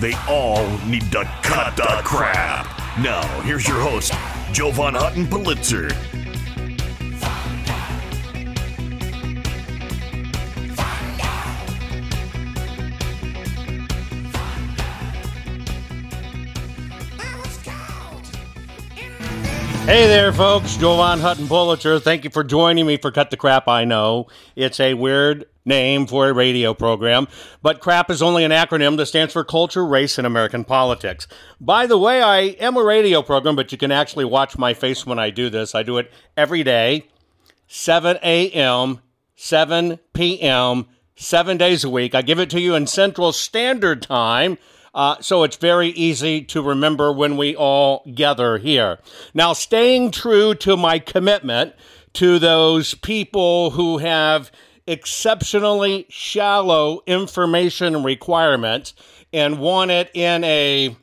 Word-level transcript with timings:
They 0.00 0.14
all 0.28 0.66
need 0.86 1.10
to 1.12 1.24
cut 1.42 1.76
the 1.76 2.00
crap. 2.04 2.66
Now, 2.98 3.22
here's 3.42 3.66
your 3.66 3.80
host, 3.80 4.12
Jovan 4.52 4.94
Hutton 4.94 5.26
Pulitzer. 5.26 5.88
Hey 19.86 20.06
there, 20.06 20.32
folks. 20.32 20.78
Jovan 20.78 21.20
Hutton 21.20 21.46
Pulitzer. 21.46 22.00
Thank 22.00 22.24
you 22.24 22.30
for 22.30 22.42
joining 22.42 22.86
me 22.86 22.96
for 22.96 23.12
Cut 23.12 23.30
the 23.30 23.36
Crap. 23.36 23.68
I 23.68 23.84
know 23.84 24.28
it's 24.56 24.80
a 24.80 24.94
weird 24.94 25.44
name 25.66 26.06
for 26.06 26.26
a 26.26 26.32
radio 26.32 26.72
program, 26.72 27.28
but 27.60 27.80
CRAP 27.80 28.10
is 28.10 28.22
only 28.22 28.44
an 28.44 28.50
acronym 28.50 28.96
that 28.96 29.04
stands 29.04 29.34
for 29.34 29.44
Culture, 29.44 29.84
Race, 29.84 30.16
and 30.16 30.26
American 30.26 30.64
Politics. 30.64 31.26
By 31.60 31.86
the 31.86 31.98
way, 31.98 32.22
I 32.22 32.38
am 32.60 32.78
a 32.78 32.82
radio 32.82 33.20
program, 33.20 33.56
but 33.56 33.72
you 33.72 33.78
can 33.78 33.92
actually 33.92 34.24
watch 34.24 34.56
my 34.56 34.72
face 34.72 35.04
when 35.04 35.18
I 35.18 35.28
do 35.28 35.50
this. 35.50 35.74
I 35.74 35.82
do 35.82 35.98
it 35.98 36.10
every 36.34 36.62
day, 36.62 37.06
7 37.66 38.16
a.m., 38.22 39.00
7 39.36 39.98
p.m., 40.14 40.86
seven 41.14 41.56
days 41.58 41.84
a 41.84 41.90
week. 41.90 42.14
I 42.14 42.22
give 42.22 42.38
it 42.38 42.50
to 42.50 42.60
you 42.60 42.74
in 42.74 42.86
Central 42.86 43.32
Standard 43.32 44.00
Time. 44.00 44.56
Uh, 44.94 45.16
so 45.20 45.42
it's 45.42 45.56
very 45.56 45.88
easy 45.88 46.42
to 46.42 46.62
remember 46.62 47.12
when 47.12 47.36
we 47.36 47.56
all 47.56 48.04
gather 48.14 48.58
here. 48.58 48.98
Now, 49.34 49.52
staying 49.52 50.12
true 50.12 50.54
to 50.56 50.76
my 50.76 50.98
commitment 50.98 51.74
to 52.14 52.38
those 52.38 52.94
people 52.94 53.70
who 53.70 53.98
have 53.98 54.52
exceptionally 54.86 56.06
shallow 56.08 57.02
information 57.06 58.02
requirements 58.04 58.94
and 59.32 59.58
want 59.58 59.90
it 59.90 60.10
in 60.14 60.44
a 60.44 60.96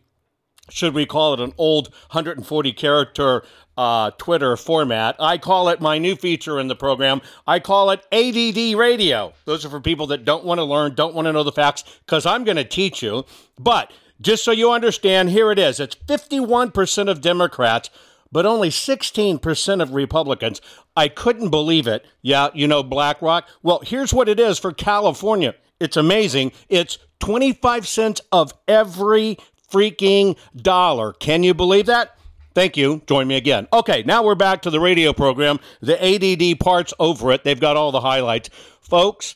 should 0.70 0.94
we 0.94 1.06
call 1.06 1.34
it 1.34 1.42
an 1.42 1.54
old 1.58 1.88
140 2.12 2.72
character 2.72 3.44
uh, 3.78 4.12
Twitter 4.12 4.56
format. 4.58 5.16
I 5.20 5.38
call 5.38 5.70
it 5.70 5.82
my 5.82 5.98
new 5.98 6.16
feature 6.16 6.60
in 6.60 6.68
the 6.68 6.76
program. 6.76 7.22
I 7.48 7.60
call 7.60 7.92
it 7.92 8.06
ADD 8.12 8.78
radio. 8.78 9.34
Those 9.46 9.66
are 9.66 9.70
for 9.70 9.82
people 9.82 10.08
that 10.08 10.26
don't 10.26 10.46
want 10.46 10.60
to 10.60 10.64
learn, 10.64 10.96
don't 10.96 11.16
want 11.16 11.26
to 11.26 11.34
know 11.34 11.44
the 11.44 11.52
facts, 11.52 11.84
because 12.06 12.26
I'm 12.26 12.44
going 12.44 12.58
to 12.58 12.64
teach 12.64 13.02
you. 13.02 13.26
But 13.58 13.92
just 14.20 14.44
so 14.44 14.52
you 14.52 14.72
understand, 14.72 15.30
here 15.30 15.52
it 15.52 15.60
is 15.60 15.80
it's 15.80 15.96
51% 15.96 17.10
of 17.10 17.22
Democrats, 17.22 17.90
but 18.32 18.46
only 18.46 18.70
16% 18.70 19.82
of 19.82 19.94
Republicans. 19.94 20.62
I 20.96 21.08
couldn't 21.08 21.50
believe 21.50 21.88
it. 21.88 22.06
Yeah, 22.22 22.50
you 22.54 22.68
know 22.68 22.84
BlackRock? 22.84 23.48
Well, 23.64 23.82
here's 23.84 24.14
what 24.14 24.30
it 24.30 24.40
is 24.40 24.60
for 24.60 24.74
California. 24.74 25.56
It's 25.80 25.98
amazing. 25.98 26.52
It's 26.70 27.00
25 27.20 27.88
cents 27.88 28.22
of 28.32 28.54
every 28.68 29.38
freaking 29.72 30.38
dollar. 30.56 31.14
Can 31.14 31.44
you 31.44 31.54
believe 31.54 31.88
that? 31.88 32.18
Thank 32.54 32.76
you. 32.76 33.02
Join 33.08 33.28
me 33.28 33.38
again. 33.38 33.68
Okay, 33.72 34.04
now 34.06 34.24
we're 34.24 34.36
back 34.36 34.62
to 34.64 34.70
the 34.70 34.80
radio 34.80 35.14
program. 35.14 35.60
The 35.80 35.98
ADD 36.04 36.60
parts 36.60 36.94
over 37.00 37.32
it. 37.32 37.44
They've 37.44 37.60
got 37.60 37.78
all 37.78 37.92
the 37.92 38.02
highlights. 38.02 38.50
Folks, 38.82 39.36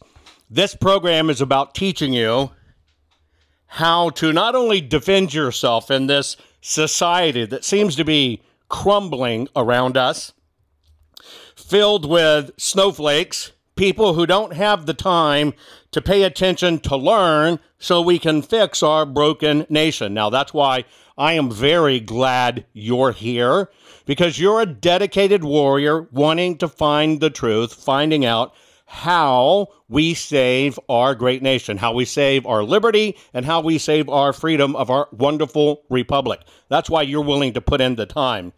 this 0.49 0.75
program 0.75 1.29
is 1.29 1.39
about 1.39 1.73
teaching 1.73 2.13
you 2.13 2.51
how 3.67 4.09
to 4.11 4.33
not 4.33 4.55
only 4.55 4.81
defend 4.81 5.33
yourself 5.33 5.89
in 5.89 6.07
this 6.07 6.35
society 6.61 7.45
that 7.45 7.63
seems 7.63 7.95
to 7.95 8.03
be 8.03 8.41
crumbling 8.69 9.47
around 9.55 9.95
us, 9.95 10.33
filled 11.55 12.07
with 12.09 12.51
snowflakes, 12.57 13.53
people 13.75 14.13
who 14.13 14.25
don't 14.25 14.53
have 14.53 14.85
the 14.85 14.93
time 14.93 15.53
to 15.91 16.01
pay 16.01 16.23
attention 16.23 16.79
to 16.79 16.95
learn 16.95 17.59
so 17.79 18.01
we 18.01 18.19
can 18.19 18.41
fix 18.41 18.83
our 18.83 19.05
broken 19.05 19.65
nation. 19.69 20.13
Now, 20.13 20.29
that's 20.29 20.53
why 20.53 20.85
I 21.17 21.33
am 21.33 21.49
very 21.49 21.99
glad 21.99 22.65
you're 22.73 23.13
here 23.13 23.69
because 24.05 24.39
you're 24.39 24.61
a 24.61 24.65
dedicated 24.65 25.43
warrior 25.43 26.03
wanting 26.11 26.57
to 26.57 26.67
find 26.67 27.19
the 27.19 27.29
truth, 27.29 27.73
finding 27.73 28.25
out 28.25 28.53
how 28.85 29.67
we 29.87 30.13
save 30.13 30.79
our 30.89 31.15
great 31.15 31.41
nation, 31.41 31.77
how 31.77 31.93
we 31.93 32.05
save 32.05 32.45
our 32.45 32.63
liberty, 32.63 33.17
and 33.33 33.45
how 33.45 33.61
we 33.61 33.77
save 33.77 34.09
our 34.09 34.33
freedom 34.33 34.75
of 34.75 34.89
our 34.89 35.07
wonderful 35.11 35.83
republic. 35.89 36.41
That's 36.69 36.89
why 36.89 37.03
you're 37.03 37.23
willing 37.23 37.53
to 37.53 37.61
put 37.61 37.81
in 37.81 37.95
the 37.95 38.05
time. 38.05 38.53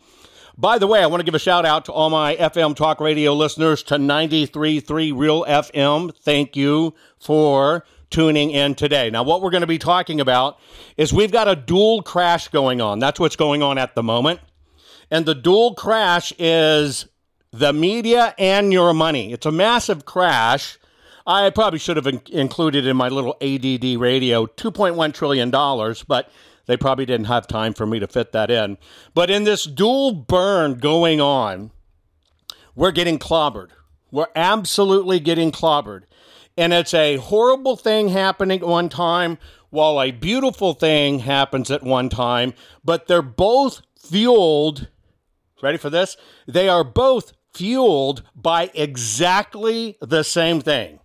By 0.57 0.79
the 0.79 0.87
way, 0.87 1.03
I 1.03 1.05
want 1.05 1.21
to 1.21 1.25
give 1.25 1.35
a 1.35 1.39
shout 1.39 1.65
out 1.65 1.85
to 1.85 1.93
all 1.93 2.09
my 2.09 2.35
FM 2.35 2.75
talk 2.75 2.99
radio 2.99 3.33
listeners 3.33 3.83
to 3.83 3.95
93.3 3.95 5.15
Real 5.15 5.45
FM. 5.45 6.15
Thank 6.15 6.55
you 6.55 6.95
for 7.19 7.85
tuning 8.09 8.51
in 8.51 8.75
today. 8.75 9.09
Now, 9.09 9.23
what 9.23 9.41
we're 9.41 9.49
going 9.49 9.61
to 9.61 9.67
be 9.67 9.77
talking 9.77 10.21
about 10.21 10.59
is 10.95 11.11
we've 11.11 11.31
got 11.31 11.47
a 11.47 11.55
dual 11.55 12.01
crash 12.01 12.47
going 12.47 12.81
on. 12.81 12.99
That's 12.99 13.19
what's 13.19 13.35
going 13.35 13.61
on 13.63 13.77
at 13.77 13.95
the 13.95 14.03
moment. 14.03 14.39
And 15.11 15.25
the 15.25 15.35
dual 15.35 15.75
crash 15.75 16.33
is 16.37 17.07
the 17.51 17.73
media 17.73 18.35
and 18.37 18.71
your 18.71 18.93
money. 18.93 19.33
It's 19.33 19.45
a 19.45 19.51
massive 19.51 20.05
crash. 20.05 20.77
I 21.25 21.49
probably 21.49 21.79
should 21.79 21.97
have 21.97 22.07
in- 22.07 22.21
included 22.29 22.85
in 22.85 22.95
my 22.95 23.09
little 23.09 23.35
ADD 23.41 23.99
radio 23.99 24.45
$2.1 24.45 25.13
trillion, 25.13 25.49
but 26.07 26.31
they 26.67 26.77
probably 26.77 27.05
didn't 27.05 27.27
have 27.27 27.47
time 27.47 27.73
for 27.73 27.85
me 27.85 27.99
to 27.99 28.07
fit 28.07 28.31
that 28.33 28.51
in. 28.51 28.77
But 29.13 29.29
in 29.29 29.43
this 29.43 29.63
dual 29.63 30.13
burn 30.13 30.75
going 30.75 31.19
on, 31.19 31.71
we're 32.75 32.91
getting 32.91 33.19
clobbered. 33.19 33.69
We're 34.11 34.27
absolutely 34.35 35.19
getting 35.19 35.51
clobbered. 35.51 36.03
And 36.57 36.73
it's 36.73 36.93
a 36.93 37.17
horrible 37.17 37.75
thing 37.75 38.09
happening 38.09 38.61
at 38.61 38.67
one 38.67 38.89
time 38.89 39.37
while 39.69 40.01
a 40.01 40.11
beautiful 40.11 40.73
thing 40.73 41.19
happens 41.19 41.69
at 41.69 41.83
one 41.83 42.09
time, 42.09 42.53
but 42.83 43.07
they're 43.07 43.21
both 43.21 43.81
fueled. 43.99 44.87
Ready 45.61 45.77
for 45.77 45.89
this? 45.89 46.17
They 46.47 46.67
are 46.67 46.83
both 46.83 47.33
fueled 47.53 48.23
by 48.35 48.71
exactly 48.73 49.97
the 50.01 50.23
same 50.23 50.61
thing. 50.61 50.99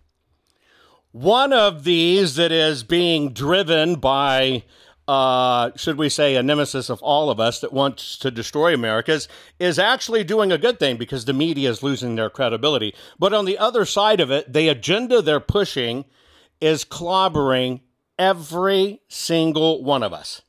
One 1.11 1.53
of 1.53 1.83
these 1.83 2.35
that 2.35 2.51
is 2.51 2.83
being 2.83 3.33
driven 3.33 3.95
by, 3.95 4.63
uh, 5.07 5.71
should 5.75 5.97
we 5.97 6.09
say, 6.09 6.35
a 6.35 6.43
nemesis 6.43 6.89
of 6.89 7.01
all 7.01 7.29
of 7.29 7.39
us 7.39 7.59
that 7.59 7.73
wants 7.73 8.17
to 8.19 8.31
destroy 8.31 8.73
America's, 8.73 9.27
is 9.59 9.77
actually 9.77 10.23
doing 10.23 10.51
a 10.51 10.57
good 10.57 10.79
thing 10.79 10.97
because 10.97 11.25
the 11.25 11.33
media 11.33 11.69
is 11.69 11.83
losing 11.83 12.15
their 12.15 12.29
credibility. 12.29 12.93
But 13.19 13.33
on 13.33 13.45
the 13.45 13.57
other 13.57 13.85
side 13.85 14.19
of 14.19 14.31
it, 14.31 14.51
the 14.51 14.69
agenda 14.69 15.21
they're 15.21 15.39
pushing 15.39 16.05
is 16.61 16.85
clobbering 16.85 17.81
every 18.17 19.01
single 19.09 19.83
one 19.83 20.03
of 20.03 20.13
us. 20.13 20.41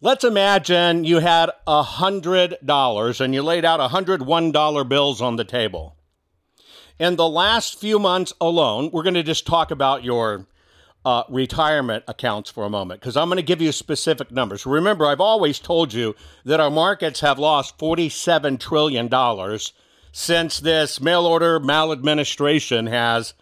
Let's 0.00 0.24
imagine 0.24 1.04
you 1.04 1.18
had 1.18 1.50
a 1.66 1.82
hundred 1.82 2.56
dollars 2.64 3.20
and 3.20 3.34
you 3.34 3.42
laid 3.42 3.64
out 3.64 3.78
a 3.78 3.88
hundred 3.88 4.22
one 4.22 4.50
dollar 4.50 4.82
bills 4.82 5.20
on 5.20 5.36
the 5.36 5.44
table. 5.44 5.96
In 6.98 7.16
the 7.16 7.28
last 7.28 7.78
few 7.78 7.98
months 7.98 8.32
alone, 8.40 8.90
we're 8.92 9.02
going 9.02 9.14
to 9.14 9.22
just 9.22 9.46
talk 9.46 9.70
about 9.70 10.02
your 10.04 10.46
uh, 11.04 11.24
retirement 11.28 12.04
accounts 12.06 12.50
for 12.50 12.64
a 12.64 12.70
moment 12.70 13.00
because 13.00 13.16
I'm 13.16 13.28
going 13.28 13.36
to 13.36 13.42
give 13.42 13.60
you 13.60 13.72
specific 13.72 14.30
numbers. 14.30 14.64
Remember, 14.64 15.06
I've 15.06 15.20
always 15.20 15.58
told 15.58 15.92
you 15.92 16.14
that 16.44 16.60
our 16.60 16.70
markets 16.70 17.20
have 17.20 17.38
lost 17.38 17.78
$47 17.78 18.60
trillion 18.60 19.58
since 20.12 20.60
this 20.60 21.00
mail 21.00 21.26
order 21.26 21.58
maladministration 21.58 22.86
has, 22.86 23.34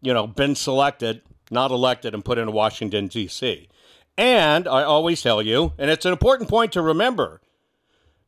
you 0.00 0.14
know, 0.14 0.26
been 0.26 0.54
selected, 0.54 1.20
not 1.50 1.70
elected, 1.70 2.14
and 2.14 2.24
put 2.24 2.38
into 2.38 2.52
Washington, 2.52 3.08
D.C. 3.08 3.68
And 4.16 4.66
I 4.66 4.82
always 4.82 5.20
tell 5.22 5.42
you, 5.42 5.72
and 5.76 5.90
it's 5.90 6.06
an 6.06 6.12
important 6.12 6.48
point 6.48 6.72
to 6.72 6.82
remember, 6.82 7.40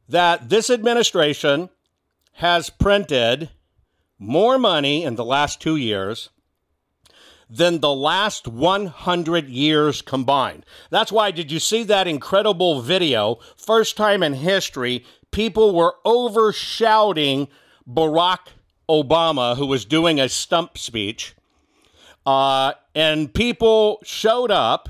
that 0.09 0.51
this 0.51 0.69
administration 0.69 1.71
has 2.35 2.69
printed 2.69 3.51
more 4.19 4.59
money 4.59 5.05
in 5.05 5.17
the 5.17 5.25
last 5.25 5.61
two 5.61 5.77
years 5.77 6.31
than 7.53 7.81
the 7.81 7.95
last 7.95 8.49
100 8.49 9.49
years 9.49 10.01
combined. 10.01 10.65
That's 10.89 11.13
why, 11.13 11.31
did 11.31 11.53
you 11.53 11.59
see 11.59 11.83
that 11.85 12.09
incredible 12.09 12.81
video? 12.81 13.39
First 13.57 13.97
time 13.97 14.23
in 14.23 14.33
history, 14.33 15.05
people 15.33 15.75
were 15.75 15.97
over 16.07 16.51
shouting 16.53 17.49
Barack 17.87 18.49
Obama, 18.89 19.57
who 19.57 19.67
was 19.67 19.85
doing 19.85 20.19
a 20.19 20.31
stump 20.31 20.79
speech. 20.79 21.35
Uh, 22.25 22.73
and 22.95 23.35
people 23.35 24.01
showed 24.03 24.51
up 24.51 24.89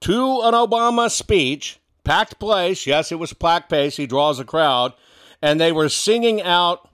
to 0.00 0.40
an 0.42 0.54
Obama 0.54 1.08
speech, 1.08 1.78
packed 2.02 2.40
place. 2.40 2.88
Yes, 2.88 3.12
it 3.12 3.20
was 3.20 3.32
Plaque 3.32 3.68
Pace. 3.68 3.96
He 3.96 4.06
draws 4.06 4.40
a 4.40 4.44
crowd. 4.44 4.94
And 5.40 5.60
they 5.60 5.70
were 5.70 5.88
singing 5.88 6.42
out 6.42 6.90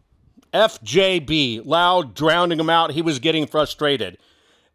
FJB, 0.53 1.64
loud, 1.64 2.14
drowning 2.14 2.61
him 2.61 2.69
out. 2.69 2.91
He 2.91 3.03
was 3.03 3.19
getting 3.19 3.46
frustrated. 3.46 4.19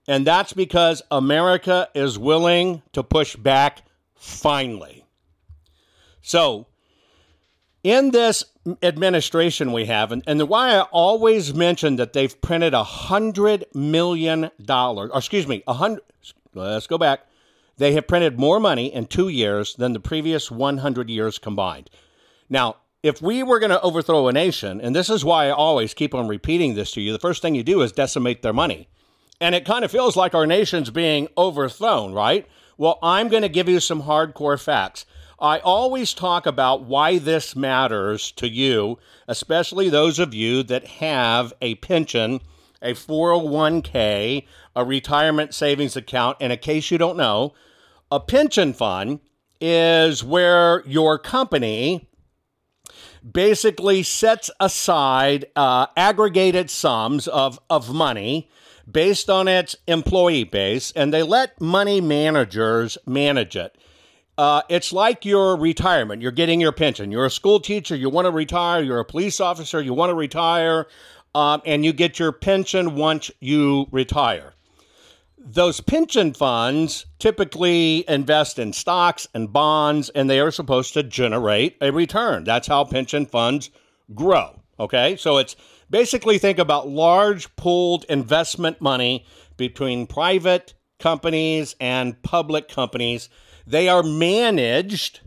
And 0.07 0.25
that's 0.25 0.53
because 0.53 1.01
America 1.09 1.89
is 1.95 2.17
willing 2.17 2.83
to 2.93 3.03
push 3.03 3.35
back 3.35 3.83
finally. 4.15 5.03
So, 6.21 6.67
in 7.83 8.11
this 8.11 8.43
administration 8.81 9.71
we 9.71 9.85
have, 9.85 10.11
and, 10.11 10.23
and 10.25 10.39
the 10.39 10.45
why 10.45 10.75
I 10.75 10.81
always 10.81 11.53
mention 11.53 11.97
that 11.97 12.13
they've 12.13 12.39
printed 12.41 12.73
a 12.73 12.83
hundred 12.83 13.65
million 13.73 14.49
dollars, 14.63 15.11
or 15.13 15.17
excuse 15.17 15.47
me, 15.47 15.63
a 15.67 15.73
hundred. 15.73 16.01
Let's 16.53 16.87
go 16.87 16.97
back. 16.97 17.21
They 17.77 17.93
have 17.93 18.07
printed 18.07 18.39
more 18.39 18.59
money 18.59 18.93
in 18.93 19.05
two 19.05 19.27
years 19.27 19.75
than 19.75 19.93
the 19.93 19.99
previous 19.99 20.49
100 20.49 21.09
years 21.09 21.37
combined. 21.37 21.89
Now, 22.49 22.77
if 23.03 23.21
we 23.21 23.43
were 23.43 23.59
going 23.59 23.71
to 23.71 23.81
overthrow 23.81 24.27
a 24.27 24.33
nation, 24.33 24.79
and 24.81 24.95
this 24.95 25.09
is 25.09 25.25
why 25.25 25.47
I 25.47 25.51
always 25.51 25.93
keep 25.93 26.15
on 26.15 26.27
repeating 26.27 26.73
this 26.73 26.91
to 26.93 27.01
you, 27.01 27.11
the 27.11 27.19
first 27.19 27.41
thing 27.41 27.53
you 27.53 27.63
do 27.63 27.81
is 27.81 27.91
decimate 27.91 28.41
their 28.41 28.53
money. 28.53 28.87
And 29.41 29.53
it 29.53 29.65
kind 29.65 29.83
of 29.83 29.91
feels 29.91 30.15
like 30.15 30.33
our 30.33 30.47
nation's 30.47 30.89
being 30.89 31.27
overthrown, 31.37 32.13
right? 32.13 32.47
Well, 32.77 32.99
I'm 33.01 33.27
going 33.27 33.43
to 33.43 33.49
give 33.49 33.69
you 33.69 33.79
some 33.79 34.03
hardcore 34.03 34.61
facts. 34.61 35.05
I 35.39 35.59
always 35.59 36.13
talk 36.13 36.45
about 36.45 36.85
why 36.85 37.17
this 37.17 37.55
matters 37.55 38.31
to 38.33 38.49
you, 38.49 38.97
especially 39.27 39.89
those 39.89 40.17
of 40.17 40.33
you 40.33 40.63
that 40.63 40.87
have 40.87 41.53
a 41.61 41.75
pension, 41.75 42.39
a 42.81 42.93
401k, 42.93 44.45
a 44.75 44.85
retirement 44.85 45.53
savings 45.53 45.97
account. 45.97 46.37
And 46.39 46.53
in 46.53 46.59
case 46.59 46.89
you 46.89 46.97
don't 46.97 47.17
know, 47.17 47.53
a 48.09 48.19
pension 48.19 48.71
fund 48.73 49.19
is 49.59 50.23
where 50.23 50.83
your 50.85 51.19
company 51.19 52.07
basically 53.29 54.03
sets 54.03 54.49
aside 54.59 55.45
uh, 55.55 55.87
aggregated 55.97 56.69
sums 56.69 57.27
of, 57.27 57.59
of 57.69 57.93
money 57.93 58.49
based 58.89 59.29
on 59.29 59.47
its 59.47 59.75
employee 59.87 60.43
base, 60.43 60.91
and 60.95 61.13
they 61.13 61.23
let 61.23 61.59
money 61.59 62.01
managers 62.01 62.97
manage 63.05 63.55
it. 63.55 63.77
Uh, 64.37 64.61
it's 64.69 64.91
like 64.91 65.25
your 65.25 65.55
retirement. 65.55 66.21
You're 66.21 66.31
getting 66.31 66.59
your 66.59 66.73
pension. 66.73 67.11
You're 67.11 67.25
a 67.25 67.31
school 67.31 67.59
teacher. 67.59 67.95
You 67.95 68.09
want 68.09 68.25
to 68.25 68.31
retire. 68.31 68.83
You're 68.83 68.99
a 68.99 69.05
police 69.05 69.39
officer. 69.39 69.81
You 69.81 69.93
want 69.93 70.09
to 70.09 70.15
retire. 70.15 70.87
Um, 71.33 71.61
and 71.65 71.83
you 71.85 71.93
get 71.93 72.19
your 72.19 72.31
pension 72.31 72.95
once 72.95 73.31
you 73.39 73.87
retire. 73.91 74.53
Those 75.37 75.79
pension 75.79 76.33
funds 76.33 77.05
typically 77.19 78.03
invest 78.07 78.57
in 78.57 78.73
stocks 78.73 79.27
and 79.33 79.53
bonds, 79.53 80.09
and 80.09 80.29
they 80.29 80.39
are 80.39 80.51
supposed 80.51 80.93
to 80.95 81.03
generate 81.03 81.77
a 81.81 81.91
return. 81.91 82.45
That's 82.45 82.67
how 82.67 82.83
pension 82.83 83.25
funds 83.25 83.69
grow. 84.13 84.59
Okay, 84.79 85.15
so 85.17 85.37
it's 85.37 85.55
basically 85.89 86.37
think 86.37 86.59
about 86.59 86.87
large 86.87 87.55
pooled 87.55 88.05
investment 88.09 88.81
money 88.81 89.25
between 89.57 90.07
private 90.07 90.73
companies 90.99 91.75
and 91.79 92.21
public 92.23 92.67
companies. 92.67 93.29
They 93.67 93.89
are 93.89 94.03
managed 94.03 95.21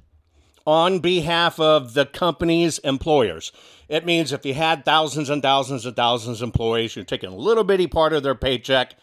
on 0.66 0.99
behalf 0.99 1.58
of 1.58 1.94
the 1.94 2.05
company's 2.05 2.78
employers. 2.81 3.52
It 3.88 4.05
means 4.05 4.32
if 4.32 4.44
you 4.44 4.52
had 4.52 4.84
thousands 4.84 5.31
and 5.31 5.43
thousands 5.43 5.87
and 5.87 5.96
thousands 5.96 6.43
of 6.43 6.49
employees, 6.49 6.94
you're 6.94 7.06
taking 7.06 7.31
a 7.31 7.37
little 7.37 7.64
bitty 7.64 7.87
part 7.87 8.12
of 8.12 8.22
their 8.22 8.34
paycheck 8.34 8.94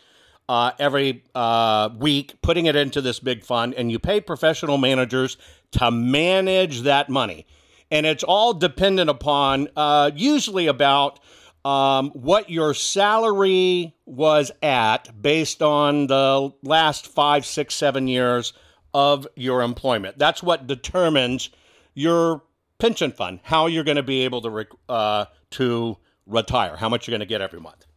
uh, 0.48 0.72
every 0.78 1.24
uh, 1.34 1.90
week, 1.98 2.40
putting 2.44 2.68
it 2.68 2.76
into 2.76 3.02
this 3.02 3.20
big 3.20 3.44
fund, 3.44 3.74
and 3.74 3.92
you 3.92 3.98
pay 3.98 4.22
professional 4.22 4.78
managers 4.78 5.38
to 5.72 5.90
manage 5.90 6.82
that 6.82 7.10
money. 7.10 7.48
And 7.90 8.06
it's 8.06 8.24
all 8.24 8.54
dependent 8.54 9.10
upon 9.10 9.70
uh, 9.76 10.12
usually 10.16 10.68
about 10.68 11.20
um, 11.66 12.12
what 12.12 12.52
your 12.52 12.76
salary 12.76 13.96
was 14.06 14.52
at 14.62 15.20
based 15.20 15.64
on 15.64 16.06
the 16.08 16.54
last 16.62 17.08
five, 17.08 17.44
six, 17.44 17.74
seven 17.74 18.08
years 18.08 18.54
of 18.94 19.28
your 19.36 19.64
employment. 19.64 20.20
That's 20.20 20.44
what 20.44 20.68
determines 20.68 21.50
your 21.96 22.44
pension 22.78 23.12
fund, 23.12 23.40
how 23.44 23.66
you're 23.66 23.84
going 23.84 23.98
to 23.98 24.04
be 24.04 24.22
able 24.22 24.42
to 24.44 24.68
uh, 24.88 25.26
to 25.52 25.98
retire, 26.28 26.76
how 26.78 26.88
much 26.88 27.08
you're 27.08 27.14
going 27.14 27.20
to 27.20 27.26
get 27.26 27.42
every 27.42 27.60
month. 27.60 27.88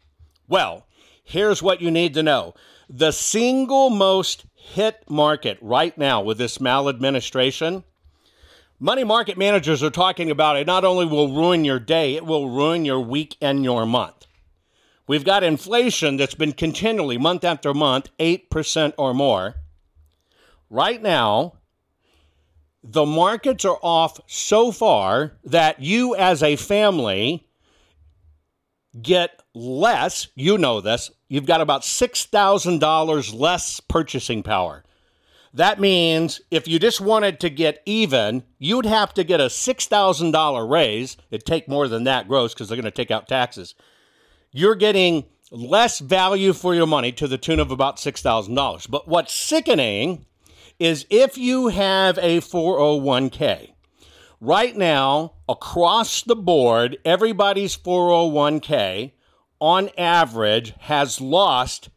Well, 0.48 0.86
here's 1.22 1.62
what 1.62 1.82
you 1.82 1.90
need 1.90 2.14
to 2.14 2.22
know: 2.22 2.54
the 2.88 3.12
single 3.12 3.90
most 3.90 4.46
hit 4.54 5.04
market 5.10 5.58
right 5.60 5.96
now 5.98 6.22
with 6.22 6.38
this 6.38 6.58
maladministration 6.58 7.84
Money 8.80 9.02
market 9.02 9.36
managers 9.36 9.82
are 9.82 9.90
talking 9.90 10.30
about 10.30 10.56
it 10.56 10.66
not 10.66 10.84
only 10.84 11.04
will 11.04 11.34
ruin 11.34 11.64
your 11.64 11.80
day, 11.80 12.14
it 12.14 12.24
will 12.24 12.48
ruin 12.48 12.84
your 12.84 13.00
week 13.00 13.36
and 13.40 13.64
your 13.64 13.84
month. 13.84 14.26
We've 15.08 15.24
got 15.24 15.42
inflation 15.42 16.16
that's 16.16 16.36
been 16.36 16.52
continually, 16.52 17.18
month 17.18 17.42
after 17.42 17.74
month, 17.74 18.08
8% 18.20 18.92
or 18.96 19.14
more. 19.14 19.56
Right 20.70 21.02
now, 21.02 21.54
the 22.84 23.06
markets 23.06 23.64
are 23.64 23.78
off 23.82 24.20
so 24.28 24.70
far 24.70 25.32
that 25.44 25.80
you 25.80 26.14
as 26.14 26.42
a 26.42 26.54
family 26.54 27.48
get 29.00 29.42
less, 29.54 30.28
you 30.36 30.56
know 30.56 30.80
this, 30.80 31.10
you've 31.28 31.46
got 31.46 31.60
about 31.60 31.82
$6,000 31.82 33.34
less 33.34 33.80
purchasing 33.80 34.42
power. 34.42 34.84
That 35.54 35.80
means 35.80 36.40
if 36.50 36.68
you 36.68 36.78
just 36.78 37.00
wanted 37.00 37.40
to 37.40 37.50
get 37.50 37.82
even, 37.86 38.44
you'd 38.58 38.86
have 38.86 39.14
to 39.14 39.24
get 39.24 39.40
a 39.40 39.46
$6,000 39.46 40.70
raise. 40.70 41.16
It'd 41.30 41.46
take 41.46 41.68
more 41.68 41.88
than 41.88 42.04
that 42.04 42.28
gross 42.28 42.54
because 42.54 42.68
they're 42.68 42.76
going 42.76 42.84
to 42.84 42.90
take 42.90 43.10
out 43.10 43.28
taxes. 43.28 43.74
You're 44.50 44.74
getting 44.74 45.24
less 45.50 45.98
value 45.98 46.52
for 46.52 46.74
your 46.74 46.86
money 46.86 47.12
to 47.12 47.26
the 47.26 47.38
tune 47.38 47.60
of 47.60 47.70
about 47.70 47.96
$6,000. 47.96 48.90
But 48.90 49.08
what's 49.08 49.32
sickening 49.32 50.26
is 50.78 51.06
if 51.10 51.36
you 51.36 51.68
have 51.68 52.18
a 52.18 52.40
401k, 52.40 53.72
right 54.40 54.76
now, 54.76 55.34
across 55.48 56.22
the 56.22 56.36
board, 56.36 56.98
everybody's 57.04 57.76
401k 57.76 59.12
on 59.60 59.90
average 59.98 60.74
has 60.80 61.20
lost 61.20 61.88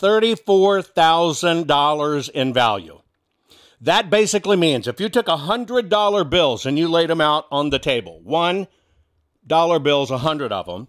$34,000 0.00 2.30
in 2.30 2.52
value. 2.52 3.00
That 3.80 4.10
basically 4.10 4.56
means 4.56 4.88
if 4.88 5.00
you 5.00 5.08
took 5.08 5.26
$100 5.26 6.30
bills 6.30 6.66
and 6.66 6.78
you 6.78 6.88
laid 6.88 7.10
them 7.10 7.20
out 7.20 7.46
on 7.50 7.70
the 7.70 7.78
table, 7.78 8.20
$1 8.26 8.66
bills, 9.82 10.10
100 10.10 10.52
of 10.52 10.66
them, 10.66 10.88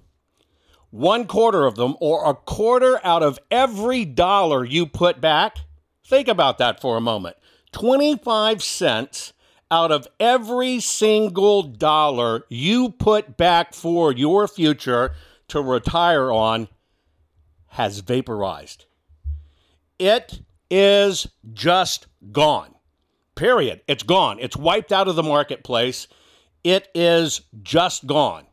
one 0.91 1.27
quarter 1.27 1.65
of 1.65 1.75
them, 1.75 1.95
or 1.99 2.29
a 2.29 2.33
quarter 2.33 2.99
out 3.03 3.21
of 3.21 3.37
every 3.51 4.05
dollar 4.05 4.65
you 4.65 4.87
put 4.87 5.21
back, 5.21 5.57
think 6.03 6.27
about 6.27 6.57
that 6.57 6.81
for 6.81 6.97
a 6.97 7.01
moment. 7.01 7.37
25 7.71 8.63
cents 8.63 9.33
out 9.69 9.91
of 9.91 10.07
every 10.19 10.79
single 10.79 11.61
dollar 11.61 12.43
you 12.49 12.89
put 12.89 13.37
back 13.37 13.75
for 13.75 14.11
your 14.11 14.47
future 14.47 15.13
to 15.47 15.61
retire 15.61 16.31
on 16.31 16.67
has 17.67 17.99
vaporized. 17.99 18.85
It 19.99 20.41
is 20.71 21.27
just 21.53 22.07
gone. 22.31 22.73
Period. 23.35 23.81
It's 23.87 24.03
gone. 24.03 24.37
It's 24.39 24.57
wiped 24.57 24.91
out 24.91 25.07
of 25.07 25.15
the 25.15 25.23
marketplace. 25.23 26.07
It 26.63 26.87
is 26.95 27.41
just 27.61 28.07
gone. 28.07 28.45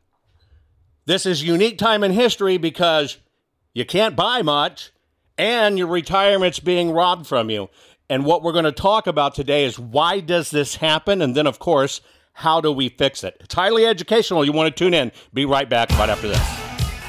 This 1.07 1.25
is 1.25 1.45
unique 1.45 1.79
time 1.79 2.03
in 2.03 2.13
history 2.13 2.57
because 2.57 3.19
you 3.75 3.85
can't 3.85 4.17
buy 4.17 4.43
much 4.43 4.93
and 5.39 5.79
your 5.79 5.87
retirement's 5.87 6.59
being 6.59 6.91
robbed 6.91 7.27
from 7.27 7.49
you. 7.49 7.69
And 8.09 8.25
what 8.25 8.43
we're 8.43 8.53
going 8.53 8.65
to 8.65 8.73
talk 8.73 9.07
about 9.07 9.35
today 9.35 9.65
is 9.65 9.79
why 9.79 10.21
does 10.21 10.51
this 10.51 10.77
happen 10.77 11.23
and 11.23 11.35
then 11.35 11.47
of 11.47 11.59
course, 11.59 12.01
how 12.33 12.61
do 12.61 12.71
we 12.73 12.89
fix 12.89 13.25
it? 13.25 13.37
It's 13.41 13.55
highly 13.55 13.87
educational. 13.87 14.45
You 14.45 14.53
want 14.53 14.75
to 14.75 14.85
tune 14.85 14.95
in. 14.95 15.13
Be 15.33 15.47
right 15.47 15.69
back 15.69 15.91
right 15.91 16.11
after 16.11 16.29
this. 16.29 16.66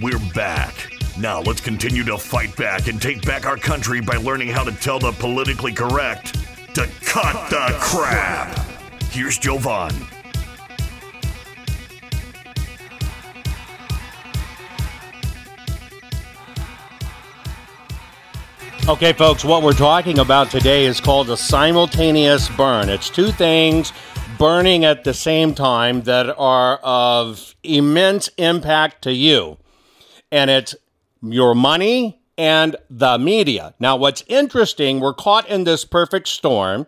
We're 0.00 0.20
back. 0.32 0.92
Now 1.18 1.40
let's 1.40 1.60
continue 1.60 2.04
to 2.04 2.16
fight 2.16 2.54
back 2.54 2.86
and 2.86 3.02
take 3.02 3.26
back 3.26 3.46
our 3.46 3.56
country 3.56 4.00
by 4.00 4.14
learning 4.14 4.46
how 4.46 4.62
to 4.62 4.70
tell 4.70 5.00
the 5.00 5.10
politically 5.10 5.72
correct 5.72 6.34
to 6.76 6.88
cut, 7.04 7.34
cut 7.34 7.50
the 7.50 7.76
crap. 7.80 8.54
crap. 8.54 9.02
Here's 9.10 9.38
Jovan. 9.38 9.92
Okay, 18.88 19.12
folks, 19.14 19.44
what 19.44 19.64
we're 19.64 19.72
talking 19.72 20.20
about 20.20 20.52
today 20.52 20.84
is 20.84 21.00
called 21.00 21.28
a 21.28 21.36
simultaneous 21.36 22.48
burn. 22.50 22.88
It's 22.88 23.10
two 23.10 23.32
things 23.32 23.92
burning 24.38 24.84
at 24.84 25.02
the 25.02 25.12
same 25.12 25.56
time 25.56 26.02
that 26.02 26.32
are 26.38 26.76
of 26.84 27.56
immense 27.64 28.28
impact 28.36 29.02
to 29.02 29.12
you. 29.12 29.58
And 30.30 30.50
it's 30.50 30.74
your 31.22 31.54
money 31.54 32.20
and 32.36 32.76
the 32.88 33.18
media. 33.18 33.74
Now, 33.80 33.96
what's 33.96 34.22
interesting, 34.28 35.00
we're 35.00 35.14
caught 35.14 35.48
in 35.48 35.64
this 35.64 35.84
perfect 35.84 36.28
storm 36.28 36.86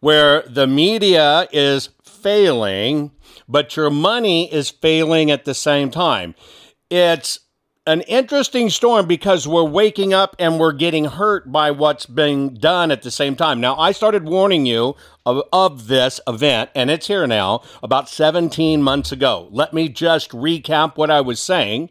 where 0.00 0.42
the 0.42 0.66
media 0.66 1.48
is 1.52 1.90
failing, 2.02 3.10
but 3.48 3.76
your 3.76 3.90
money 3.90 4.52
is 4.52 4.70
failing 4.70 5.30
at 5.30 5.44
the 5.44 5.54
same 5.54 5.90
time. 5.90 6.34
It's 6.88 7.40
an 7.88 8.02
interesting 8.02 8.68
storm 8.68 9.06
because 9.06 9.48
we're 9.48 9.64
waking 9.64 10.12
up 10.12 10.36
and 10.38 10.60
we're 10.60 10.72
getting 10.72 11.06
hurt 11.06 11.50
by 11.50 11.70
what's 11.70 12.04
being 12.04 12.54
done 12.54 12.90
at 12.90 13.00
the 13.00 13.10
same 13.10 13.34
time. 13.34 13.60
Now, 13.60 13.76
I 13.76 13.92
started 13.92 14.24
warning 14.24 14.66
you 14.66 14.94
of, 15.24 15.42
of, 15.52 15.88
this 15.88 16.20
event, 16.26 16.70
and 16.74 16.90
it's 16.90 17.06
here 17.06 17.26
now, 17.26 17.62
about 17.82 18.08
17 18.08 18.82
months 18.82 19.10
ago. 19.10 19.48
Let 19.50 19.72
me 19.72 19.88
just 19.88 20.30
recap 20.32 20.96
what 20.96 21.10
I 21.10 21.22
was 21.22 21.40
saying. 21.40 21.88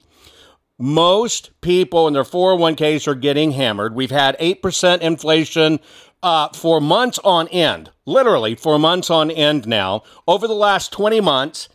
Most 0.80 1.60
people 1.62 2.08
in 2.08 2.14
their 2.14 2.24
401ks 2.24 3.08
are 3.08 3.16
getting 3.16 3.52
hammered. 3.52 3.96
We've 3.96 4.12
had 4.12 4.38
8% 4.38 5.00
inflation 5.00 5.80
uh, 6.22 6.50
for 6.50 6.80
months 6.80 7.20
on 7.24 7.48
end, 7.48 7.92
literally 8.06 8.56
for 8.56 8.78
months 8.78 9.10
on 9.10 9.32
end 9.32 9.68
now. 9.68 10.04
Over 10.28 10.48
the 10.48 10.54
last 10.54 10.92
20 10.92 11.20
months, 11.22 11.70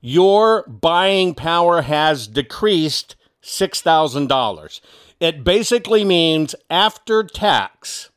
your 0.00 0.62
buying 0.68 1.34
power 1.34 1.82
has 1.82 2.28
decreased 2.28 3.16
$6,000. 3.42 4.80
It 5.20 5.42
basically 5.42 6.04
means 6.04 6.54
after 6.70 7.24
tax 7.24 8.10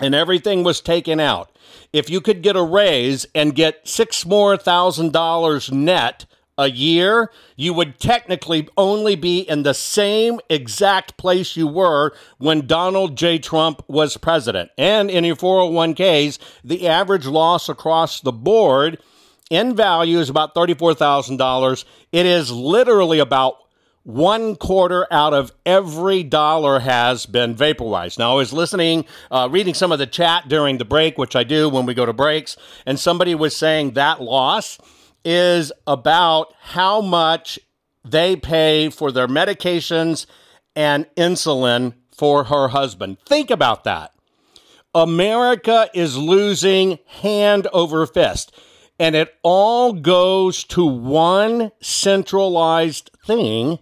and 0.00 0.14
everything 0.14 0.64
was 0.64 0.80
taken 0.80 1.20
out, 1.20 1.56
if 1.92 2.10
you 2.10 2.20
could 2.20 2.42
get 2.42 2.56
a 2.56 2.62
raise 2.62 3.26
and 3.34 3.54
get 3.54 3.86
six 3.86 4.26
more 4.26 4.56
thousand 4.56 5.12
dollars 5.12 5.70
net 5.70 6.26
a 6.58 6.70
year, 6.70 7.30
you 7.56 7.72
would 7.72 7.98
technically 7.98 8.68
only 8.76 9.16
be 9.16 9.40
in 9.40 9.62
the 9.62 9.74
same 9.74 10.38
exact 10.48 11.16
place 11.16 11.56
you 11.56 11.66
were 11.66 12.12
when 12.38 12.66
Donald 12.66 13.16
J. 13.16 13.38
Trump 13.38 13.82
was 13.88 14.16
president. 14.16 14.70
And 14.76 15.10
in 15.10 15.24
your 15.24 15.36
401ks, 15.36 16.38
the 16.62 16.86
average 16.86 17.26
loss 17.26 17.68
across 17.68 18.20
the 18.20 18.32
board 18.32 18.98
in 19.50 19.74
value 19.74 20.18
is 20.18 20.28
about 20.28 20.54
$34,000. 20.54 21.84
It 22.12 22.26
is 22.26 22.50
literally 22.50 23.18
about 23.18 23.56
one 24.04 24.56
quarter 24.56 25.06
out 25.12 25.32
of 25.32 25.52
every 25.64 26.22
dollar 26.24 26.80
has 26.80 27.24
been 27.24 27.54
vaporized. 27.54 28.18
Now, 28.18 28.32
I 28.32 28.34
was 28.34 28.52
listening, 28.52 29.04
uh, 29.30 29.48
reading 29.50 29.74
some 29.74 29.92
of 29.92 30.00
the 30.00 30.06
chat 30.06 30.48
during 30.48 30.78
the 30.78 30.84
break, 30.84 31.18
which 31.18 31.36
I 31.36 31.44
do 31.44 31.68
when 31.68 31.86
we 31.86 31.94
go 31.94 32.04
to 32.04 32.12
breaks, 32.12 32.56
and 32.84 32.98
somebody 32.98 33.34
was 33.34 33.56
saying 33.56 33.92
that 33.92 34.20
loss 34.20 34.78
is 35.24 35.72
about 35.86 36.54
how 36.60 37.00
much 37.00 37.58
they 38.04 38.36
pay 38.36 38.90
for 38.90 39.12
their 39.12 39.28
medications 39.28 40.26
and 40.74 41.06
insulin 41.16 41.94
for 42.10 42.44
her 42.44 42.68
husband. 42.68 43.18
Think 43.26 43.50
about 43.50 43.84
that. 43.84 44.12
America 44.94 45.88
is 45.94 46.18
losing 46.18 46.98
hand 47.06 47.66
over 47.72 48.06
fist, 48.06 48.52
and 48.98 49.14
it 49.14 49.34
all 49.42 49.94
goes 49.94 50.64
to 50.64 50.84
one 50.84 51.72
centralized 51.80 53.10
thing 53.26 53.78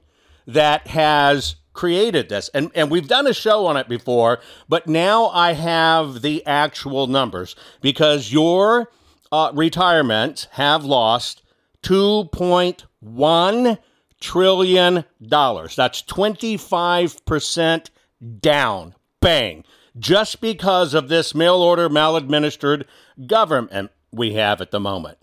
that 0.47 0.87
has 0.89 1.57
created 1.73 2.29
this. 2.29 2.49
And, 2.55 2.71
and 2.75 2.91
we've 2.91 3.09
done 3.09 3.27
a 3.27 3.35
show 3.35 3.67
on 3.67 3.77
it 3.77 3.89
before, 3.89 4.41
but 4.69 4.87
now 4.87 5.29
I 5.29 5.55
have 5.55 6.23
the 6.23 6.45
actual 6.47 7.07
numbers 7.07 7.57
because 7.81 8.33
your 8.33 8.89
uh, 9.33 9.51
retirements 9.55 10.49
have 10.53 10.85
lost 10.85 11.43
2.1 11.83 13.79
trillion 14.21 15.05
dollars. 15.27 15.77
That's 15.77 16.03
25% 16.03 17.91
down. 18.41 18.95
Bang. 19.21 19.65
Just 19.99 20.41
because 20.41 20.95
of 20.95 21.09
this 21.09 21.35
mail 21.35 21.57
order 21.57 21.89
maladministered 21.89 22.85
government 23.27 23.91
we 24.13 24.35
have 24.35 24.61
at 24.61 24.71
the 24.71 24.81
moment. 24.81 25.19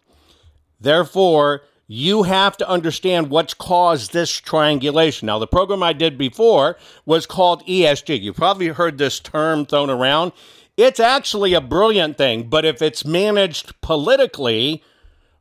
Therefore, 0.79 1.63
you 1.87 2.23
have 2.23 2.57
to 2.57 2.69
understand 2.69 3.29
what's 3.29 3.53
caused 3.53 4.11
this 4.11 4.31
triangulation. 4.31 5.27
Now, 5.27 5.39
the 5.39 5.47
program 5.47 5.81
I 5.81 5.93
did 5.93 6.17
before 6.17 6.77
was 7.05 7.25
called 7.25 7.65
ESG. 7.65 8.21
You've 8.21 8.35
probably 8.35 8.67
heard 8.67 8.97
this 8.97 9.19
term 9.19 9.65
thrown 9.65 9.89
around. 9.89 10.33
It's 10.77 10.99
actually 10.99 11.55
a 11.55 11.61
brilliant 11.61 12.19
thing, 12.19 12.49
but 12.49 12.63
if 12.63 12.83
it's 12.83 13.03
managed 13.03 13.81
politically 13.81 14.83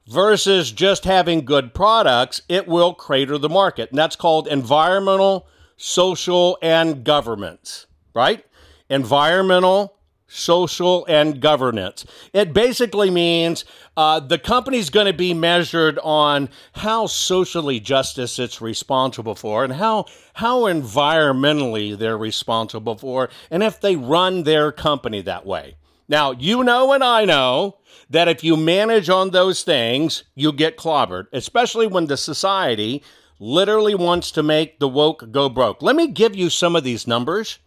versus 0.09 0.73
just 0.73 1.05
having 1.05 1.45
good 1.45 1.75
products, 1.75 2.41
it 2.49 2.67
will 2.67 2.95
crater 2.95 3.37
the 3.37 3.51
market. 3.51 3.91
And 3.91 3.99
that's 3.99 4.17
called 4.17 4.49
environmental, 4.49 5.47
social, 5.77 6.57
and 6.63 7.05
governance, 7.05 7.87
right? 8.15 8.47
Environmental, 8.89 9.96
social, 10.29 11.07
and 11.07 11.41
governance. 11.41 12.05
It 12.33 12.53
basically 12.53 13.11
means 13.11 13.65
uh, 13.97 14.21
the 14.21 14.39
company's 14.39 14.91
going 14.91 15.07
to 15.07 15.13
be 15.13 15.35
measured 15.35 15.99
on 16.03 16.49
how 16.73 17.07
socially 17.07 17.81
justice 17.81 18.39
it's 18.39 18.61
responsible 18.61 19.35
for 19.35 19.65
and 19.65 19.75
how, 19.75 20.07
how 20.35 20.63
environmentally 20.63 21.97
they're 21.97 22.19
responsible 22.19 22.97
for, 22.97 23.29
and 23.51 23.63
if 23.63 23.81
they 23.81 23.97
run 23.97 24.43
their 24.43 24.73
company 24.73 25.23
that 25.23 25.47
way. 25.47 25.77
Now, 26.09 26.33
you 26.33 26.63
know, 26.63 26.93
and 26.93 27.03
I 27.03 27.25
know 27.25 27.79
that 28.11 28.29
if 28.29 28.45
you 28.45 28.57
manage 28.57 29.09
on 29.09 29.31
those 29.31 29.63
things, 29.65 30.25
you 30.35 30.53
get 30.53 30.77
clobbered, 30.77 31.27
especially 31.33 31.87
when 31.87 32.07
the 32.07 32.17
society 32.17 33.03
literally 33.39 33.95
wants 33.95 34.31
to 34.33 34.43
make 34.43 34.79
the 34.79 34.89
woke 34.89 35.31
go 35.31 35.49
broke. 35.49 35.83
Let 35.83 35.97
me 35.97 36.09
give 36.09 36.37
you 36.37 36.49
some 36.49 36.77
of 36.77 36.85
these 36.85 37.07
numbers 37.07 37.59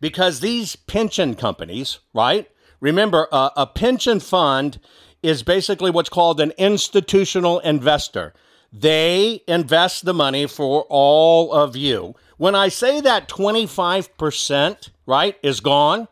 because 0.00 0.40
these 0.40 0.76
pension 0.76 1.34
companies, 1.34 1.98
right? 2.14 2.48
Remember, 2.80 3.28
uh, 3.32 3.50
a 3.56 3.66
pension 3.66 4.20
fund 4.20 4.78
is 5.22 5.42
basically 5.42 5.90
what's 5.90 6.08
called 6.08 6.40
an 6.40 6.52
institutional 6.58 7.58
investor. 7.60 8.32
They 8.72 9.42
invest 9.48 10.04
the 10.04 10.14
money 10.14 10.46
for 10.46 10.86
all 10.88 11.52
of 11.52 11.74
you. 11.74 12.14
When 12.36 12.54
I 12.54 12.68
say 12.68 13.00
that 13.00 13.28
25%, 13.28 14.90
right, 15.06 15.36
is 15.42 15.60
gone, 15.60 16.06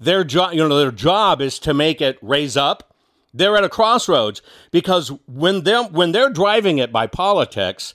their 0.00 0.24
job, 0.24 0.54
you 0.54 0.66
know, 0.66 0.78
their 0.78 0.90
job 0.90 1.40
is 1.40 1.58
to 1.60 1.72
make 1.72 2.00
it 2.00 2.18
raise 2.20 2.56
up. 2.56 2.94
They're 3.32 3.56
at 3.56 3.64
a 3.64 3.68
crossroads 3.68 4.42
because 4.72 5.12
when 5.26 5.62
they 5.62 5.76
when 5.76 6.12
they're 6.12 6.28
driving 6.28 6.78
it 6.78 6.92
by 6.92 7.06
politics, 7.06 7.94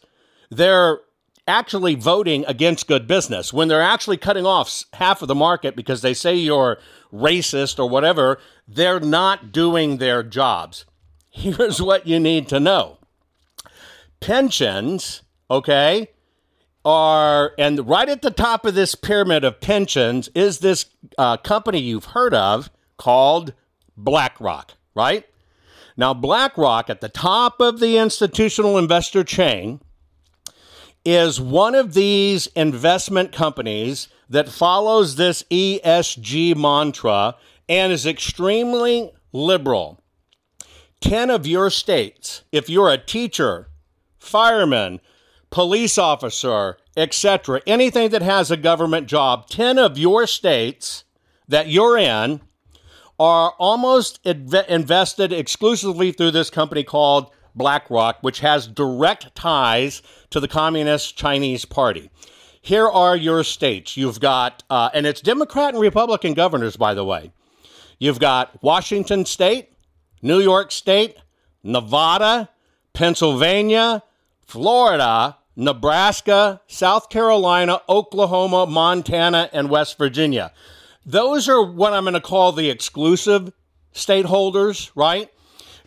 they're 0.49 0.99
actually 1.47 1.95
voting 1.95 2.43
against 2.47 2.87
good 2.87 3.07
business, 3.07 3.53
when 3.53 3.67
they're 3.67 3.81
actually 3.81 4.17
cutting 4.17 4.45
off 4.45 4.83
half 4.93 5.21
of 5.21 5.27
the 5.27 5.35
market 5.35 5.75
because 5.75 6.01
they 6.01 6.13
say 6.13 6.35
you're 6.35 6.77
racist 7.13 7.79
or 7.79 7.89
whatever, 7.89 8.37
they're 8.67 8.99
not 8.99 9.51
doing 9.51 9.97
their 9.97 10.23
jobs. 10.23 10.85
Here's 11.31 11.81
what 11.81 12.07
you 12.07 12.19
need 12.19 12.47
to 12.49 12.59
know 12.59 12.97
pensions, 14.19 15.21
okay, 15.49 16.09
are, 16.83 17.53
and 17.57 17.87
right 17.87 18.09
at 18.09 18.21
the 18.21 18.31
top 18.31 18.65
of 18.65 18.73
this 18.73 18.95
pyramid 18.95 19.43
of 19.43 19.59
pensions 19.59 20.29
is 20.33 20.59
this 20.59 20.85
uh, 21.17 21.37
company 21.37 21.79
you've 21.79 22.05
heard 22.05 22.33
of 22.33 22.71
called 22.97 23.53
BlackRock, 23.95 24.73
right? 24.95 25.25
Now, 25.97 26.13
BlackRock 26.13 26.89
at 26.89 27.01
the 27.01 27.09
top 27.09 27.59
of 27.59 27.79
the 27.79 27.97
institutional 27.97 28.77
investor 28.77 29.23
chain 29.23 29.81
is 31.09 31.39
one 31.39 31.73
of 31.73 31.93
these 31.93 32.47
investment 32.47 33.31
companies 33.31 34.09
that 34.29 34.49
follows 34.49 35.15
this 35.15 35.41
ESG 35.43 36.53
mantra 36.53 37.33
and 37.69 37.93
is 37.93 38.05
extremely 38.05 39.09
liberal. 39.31 40.01
10 40.99 41.29
of 41.29 41.47
your 41.47 41.69
states, 41.69 42.43
if 42.51 42.69
you're 42.69 42.91
a 42.91 42.97
teacher, 42.97 43.69
fireman, 44.19 44.99
police 45.49 45.97
officer, 45.97 46.77
etc., 46.97 47.61
anything 47.65 48.09
that 48.09 48.21
has 48.21 48.51
a 48.51 48.57
government 48.57 49.07
job, 49.07 49.47
10 49.47 49.79
of 49.79 49.97
your 49.97 50.27
states 50.27 51.05
that 51.47 51.69
you're 51.69 51.97
in 51.97 52.41
are 53.17 53.53
almost 53.57 54.19
invested 54.25 55.31
exclusively 55.31 56.11
through 56.11 56.31
this 56.31 56.49
company 56.49 56.83
called 56.83 57.31
BlackRock, 57.55 58.17
which 58.21 58.41
has 58.41 58.67
direct 58.67 59.33
ties 59.35 60.01
to 60.29 60.39
the 60.39 60.47
Communist 60.47 61.15
Chinese 61.17 61.65
Party. 61.65 62.09
Here 62.61 62.87
are 62.87 63.15
your 63.15 63.43
states. 63.43 63.95
You've 63.95 64.19
got, 64.19 64.63
uh, 64.69 64.89
and 64.93 65.05
it's 65.05 65.21
Democrat 65.21 65.73
and 65.73 65.81
Republican 65.81 66.33
governors, 66.33 66.75
by 66.75 66.93
the 66.93 67.05
way. 67.05 67.31
You've 67.99 68.19
got 68.19 68.61
Washington 68.61 69.25
State, 69.25 69.69
New 70.21 70.39
York 70.39 70.71
State, 70.71 71.17
Nevada, 71.63 72.49
Pennsylvania, 72.93 74.03
Florida, 74.41 75.37
Nebraska, 75.55 76.61
South 76.67 77.09
Carolina, 77.09 77.81
Oklahoma, 77.89 78.65
Montana, 78.67 79.49
and 79.53 79.69
West 79.69 79.97
Virginia. 79.97 80.51
Those 81.05 81.49
are 81.49 81.63
what 81.63 81.93
I'm 81.93 82.03
going 82.03 82.13
to 82.13 82.21
call 82.21 82.51
the 82.51 82.69
exclusive 82.69 83.51
state 83.91 84.25
holders, 84.25 84.91
right? 84.93 85.29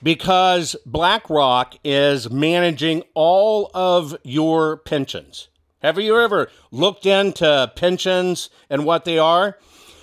Because 0.03 0.77
BlackRock 0.87 1.75
is 1.85 2.31
managing 2.31 3.03
all 3.15 3.71
of 3.75 4.17
your 4.23 4.79
pensions. 4.79 5.49
Have 5.83 5.99
you 5.99 6.19
ever 6.19 6.51
looked 6.71 7.07
into 7.07 7.73
pensions 7.75 8.51
and 8.69 8.85
what 8.85 9.05
they 9.05 9.19
are? 9.19 9.59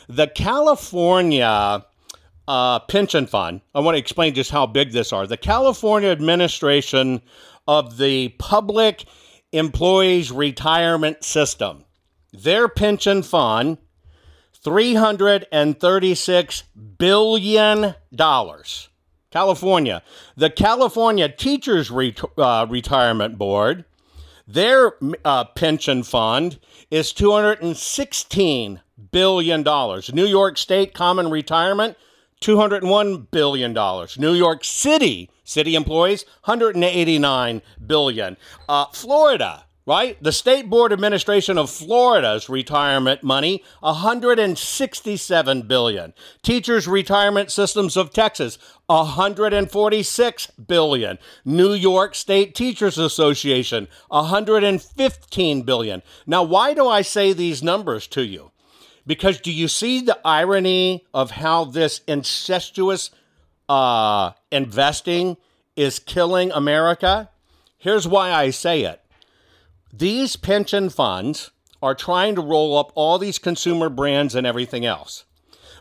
The 0.10 0.28
California 0.28 1.86
uh, 2.48 2.80
Pension 2.80 3.28
Fund, 3.28 3.62
I 3.76 3.82
want 3.82 3.96
to 3.96 4.00
explain 4.00 4.34
just 4.34 4.52
how 4.52 4.66
big 4.66 4.92
this 4.92 5.14
are. 5.14 5.28
The 5.28 5.38
California 5.38 6.10
Administration 6.10 7.22
of 7.68 7.98
the 7.98 8.30
Public 8.40 9.06
Employees 9.52 10.32
Retirement 10.32 11.24
System, 11.24 11.84
their 12.32 12.68
pension 12.68 13.22
fund, 13.22 13.78
$336 14.66 16.64
billion. 16.98 17.96
California. 19.32 20.02
The 20.36 20.50
California 20.50 21.30
Teachers 21.30 21.92
uh, 21.92 22.66
Retirement 22.70 23.38
Board, 23.38 23.86
their 24.48 24.94
uh, 25.26 25.44
pension 25.46 26.04
fund 26.04 26.60
is 26.90 27.12
$216 27.14 28.82
billion. 29.12 29.64
New 30.14 30.26
York 30.26 30.58
State 30.58 30.94
Common 30.94 31.30
Retirement, 31.30 31.98
$201 32.42 33.30
billion. 33.32 33.74
New 34.18 34.34
York 34.34 34.64
City, 34.64 35.30
city 35.44 35.76
employees, 35.76 36.24
189 36.46 37.62
billion. 37.86 38.38
Uh, 38.70 38.86
Florida, 38.94 39.66
right? 39.88 40.22
The 40.22 40.34
State 40.34 40.70
Board 40.70 40.92
Administration 40.92 41.58
of 41.58 41.70
Florida's 41.72 42.50
retirement 42.50 43.24
money, 43.24 43.64
167 43.80 45.62
billion. 45.62 46.14
Teachers 46.44 46.90
Retirement 46.90 47.50
Systems 47.52 47.96
of 47.96 48.12
Texas, 48.12 48.60
146 48.88 50.48
billion. 50.48 51.18
New 51.46 51.74
York 51.74 52.16
State 52.16 52.54
Teachers 52.54 52.98
Association, 52.98 53.88
115 54.10 55.62
billion. 55.62 56.04
Now, 56.28 56.44
why 56.44 56.74
do 56.74 56.86
I 56.86 57.02
say 57.02 57.32
these 57.32 57.64
numbers 57.64 58.08
to 58.08 58.24
you? 58.24 58.52
Because 59.08 59.40
do 59.40 59.54
you 59.54 59.70
see 59.70 60.02
the 60.02 60.20
irony 60.26 61.06
of 61.14 61.32
how 61.32 61.64
this 61.64 62.02
incestuous 62.10 63.10
uh, 63.70 64.32
investing 64.52 65.38
is 65.78 65.98
killing 65.98 66.52
America? 66.52 67.30
Here's 67.78 68.06
why 68.06 68.34
I 68.34 68.50
say 68.50 68.82
it 68.82 69.02
these 69.94 70.36
pension 70.36 70.90
funds 70.90 71.52
are 71.82 71.96
trying 71.96 72.36
to 72.36 72.42
roll 72.42 72.78
up 72.78 72.92
all 72.96 73.18
these 73.18 73.40
consumer 73.40 73.90
brands 73.90 74.36
and 74.36 74.48
everything 74.48 74.86
else, 74.86 75.26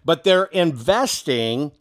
but 0.05 0.25
they're 0.25 0.45
investing 0.45 1.73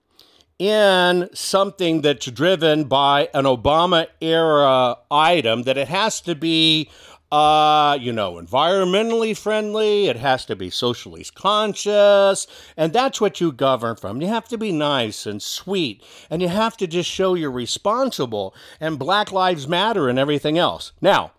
in 0.58 1.30
something 1.34 2.02
that's 2.02 2.28
driven 2.28 2.86
by 2.86 3.30
an 3.34 3.44
Obama 3.44 4.08
era 4.22 4.96
item 5.12 5.64
that 5.64 5.78
it 5.78 5.90
has 5.90 6.22
to 6.22 6.34
be 6.34 6.90
uh, 7.32 7.98
you 8.00 8.14
know, 8.14 8.36
environmentally 8.36 9.36
friendly, 9.36 10.06
it 10.06 10.16
has 10.16 10.46
to 10.46 10.56
be 10.56 10.70
socially 10.70 11.26
conscious, 11.34 12.48
and 12.78 12.94
that's 12.94 13.20
what 13.20 13.42
you 13.42 13.52
govern 13.52 13.96
from. 13.96 14.22
You 14.22 14.28
have 14.28 14.48
to 14.50 14.58
be 14.58 14.72
nice 14.72 15.26
and 15.26 15.42
sweet, 15.42 16.04
and 16.30 16.42
you 16.42 16.48
have 16.48 16.78
to 16.78 16.88
just 16.88 17.10
show 17.10 17.34
you're 17.34 17.52
responsible, 17.52 18.56
and 18.80 19.00
Black 19.00 19.32
Lives 19.32 19.68
Matter 19.68 20.08
and 20.08 20.20
everything 20.20 20.58
else. 20.58 20.94
Now, 21.02 21.32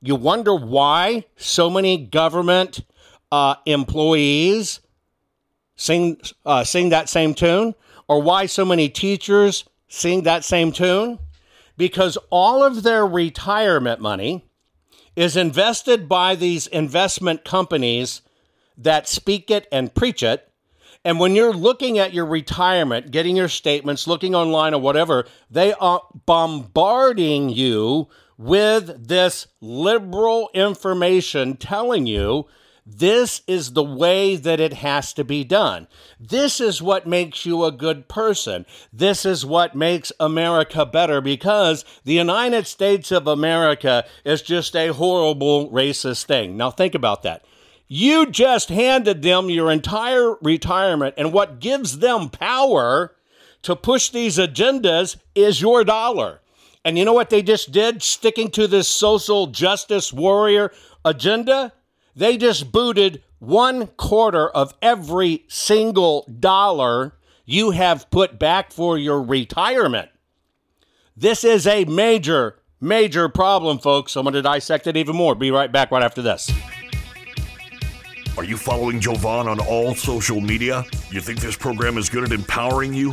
you 0.00 0.14
wonder 0.14 0.54
why 0.54 1.24
so 1.36 1.68
many 1.68 1.96
government 1.96 2.84
uh, 3.32 3.56
employees 3.66 4.80
sing 5.76 6.20
uh, 6.44 6.64
sing 6.64 6.90
that 6.90 7.08
same 7.08 7.34
tune, 7.34 7.74
or 8.08 8.22
why 8.22 8.46
so 8.46 8.64
many 8.64 8.88
teachers 8.88 9.64
sing 9.88 10.22
that 10.22 10.44
same 10.44 10.72
tune? 10.72 11.18
Because 11.76 12.18
all 12.30 12.62
of 12.62 12.82
their 12.82 13.06
retirement 13.06 14.00
money 14.00 14.44
is 15.14 15.36
invested 15.36 16.08
by 16.08 16.34
these 16.34 16.66
investment 16.68 17.44
companies 17.44 18.22
that 18.76 19.08
speak 19.08 19.50
it 19.50 19.66
and 19.72 19.94
preach 19.94 20.22
it. 20.22 20.48
And 21.04 21.20
when 21.20 21.34
you're 21.34 21.52
looking 21.52 21.98
at 21.98 22.12
your 22.12 22.26
retirement, 22.26 23.10
getting 23.10 23.36
your 23.36 23.48
statements, 23.48 24.06
looking 24.06 24.34
online 24.34 24.74
or 24.74 24.80
whatever, 24.80 25.26
they 25.50 25.72
are 25.74 26.02
bombarding 26.26 27.48
you 27.48 28.08
with 28.38 29.08
this 29.08 29.48
liberal 29.60 30.48
information 30.54 31.56
telling 31.56 32.06
you 32.06 32.46
this 32.90 33.42
is 33.46 33.72
the 33.72 33.84
way 33.84 34.34
that 34.34 34.60
it 34.60 34.72
has 34.72 35.12
to 35.12 35.22
be 35.22 35.44
done. 35.44 35.86
This 36.18 36.58
is 36.58 36.80
what 36.80 37.06
makes 37.06 37.44
you 37.44 37.64
a 37.64 37.72
good 37.72 38.08
person. 38.08 38.64
This 38.90 39.26
is 39.26 39.44
what 39.44 39.74
makes 39.74 40.10
America 40.18 40.86
better 40.86 41.20
because 41.20 41.84
the 42.04 42.14
United 42.14 42.66
States 42.66 43.12
of 43.12 43.26
America 43.26 44.06
is 44.24 44.40
just 44.40 44.74
a 44.74 44.94
horrible 44.94 45.70
racist 45.70 46.24
thing. 46.24 46.56
Now, 46.56 46.70
think 46.70 46.94
about 46.94 47.22
that. 47.24 47.44
You 47.88 48.30
just 48.30 48.70
handed 48.70 49.20
them 49.20 49.50
your 49.50 49.70
entire 49.70 50.36
retirement, 50.40 51.14
and 51.18 51.32
what 51.32 51.58
gives 51.58 51.98
them 51.98 52.30
power 52.30 53.14
to 53.62 53.76
push 53.76 54.10
these 54.10 54.38
agendas 54.38 55.16
is 55.34 55.60
your 55.60 55.84
dollar. 55.84 56.40
And 56.88 56.96
you 56.96 57.04
know 57.04 57.12
what 57.12 57.28
they 57.28 57.42
just 57.42 57.70
did, 57.70 58.02
sticking 58.02 58.50
to 58.52 58.66
this 58.66 58.88
social 58.88 59.48
justice 59.48 60.10
warrior 60.10 60.72
agenda? 61.04 61.74
They 62.16 62.38
just 62.38 62.72
booted 62.72 63.22
one 63.40 63.88
quarter 63.88 64.48
of 64.48 64.72
every 64.80 65.44
single 65.48 66.26
dollar 66.40 67.12
you 67.44 67.72
have 67.72 68.10
put 68.10 68.38
back 68.38 68.72
for 68.72 68.96
your 68.96 69.22
retirement. 69.22 70.08
This 71.14 71.44
is 71.44 71.66
a 71.66 71.84
major, 71.84 72.58
major 72.80 73.28
problem, 73.28 73.80
folks. 73.80 74.16
I'm 74.16 74.22
going 74.22 74.32
to 74.32 74.40
dissect 74.40 74.86
it 74.86 74.96
even 74.96 75.14
more. 75.14 75.34
Be 75.34 75.50
right 75.50 75.70
back 75.70 75.90
right 75.90 76.02
after 76.02 76.22
this. 76.22 76.50
Are 78.38 78.44
you 78.44 78.56
following 78.56 78.98
Jovan 78.98 79.46
on 79.46 79.60
all 79.60 79.94
social 79.94 80.40
media? 80.40 80.86
You 81.10 81.20
think 81.20 81.40
this 81.40 81.54
program 81.54 81.98
is 81.98 82.08
good 82.08 82.24
at 82.24 82.32
empowering 82.32 82.94
you? 82.94 83.12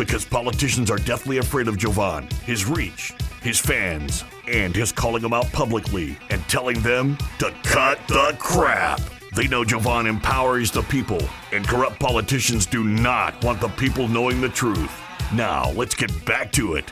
Because 0.00 0.24
politicians 0.24 0.90
are 0.90 0.96
deathly 0.96 1.36
afraid 1.36 1.68
of 1.68 1.76
Jovan, 1.76 2.26
his 2.46 2.64
reach, 2.64 3.12
his 3.42 3.58
fans, 3.58 4.24
and 4.48 4.74
his 4.74 4.92
calling 4.92 5.20
them 5.20 5.34
out 5.34 5.52
publicly 5.52 6.16
and 6.30 6.42
telling 6.48 6.80
them 6.80 7.18
to 7.38 7.52
cut 7.64 7.98
the 8.08 8.34
crap. 8.38 8.98
They 9.36 9.46
know 9.46 9.62
Jovan 9.62 10.06
empowers 10.06 10.70
the 10.70 10.80
people, 10.84 11.20
and 11.52 11.68
corrupt 11.68 12.00
politicians 12.00 12.64
do 12.64 12.82
not 12.82 13.44
want 13.44 13.60
the 13.60 13.68
people 13.68 14.08
knowing 14.08 14.40
the 14.40 14.48
truth. 14.48 14.90
Now, 15.34 15.70
let's 15.72 15.94
get 15.94 16.24
back 16.24 16.50
to 16.52 16.76
it. 16.76 16.90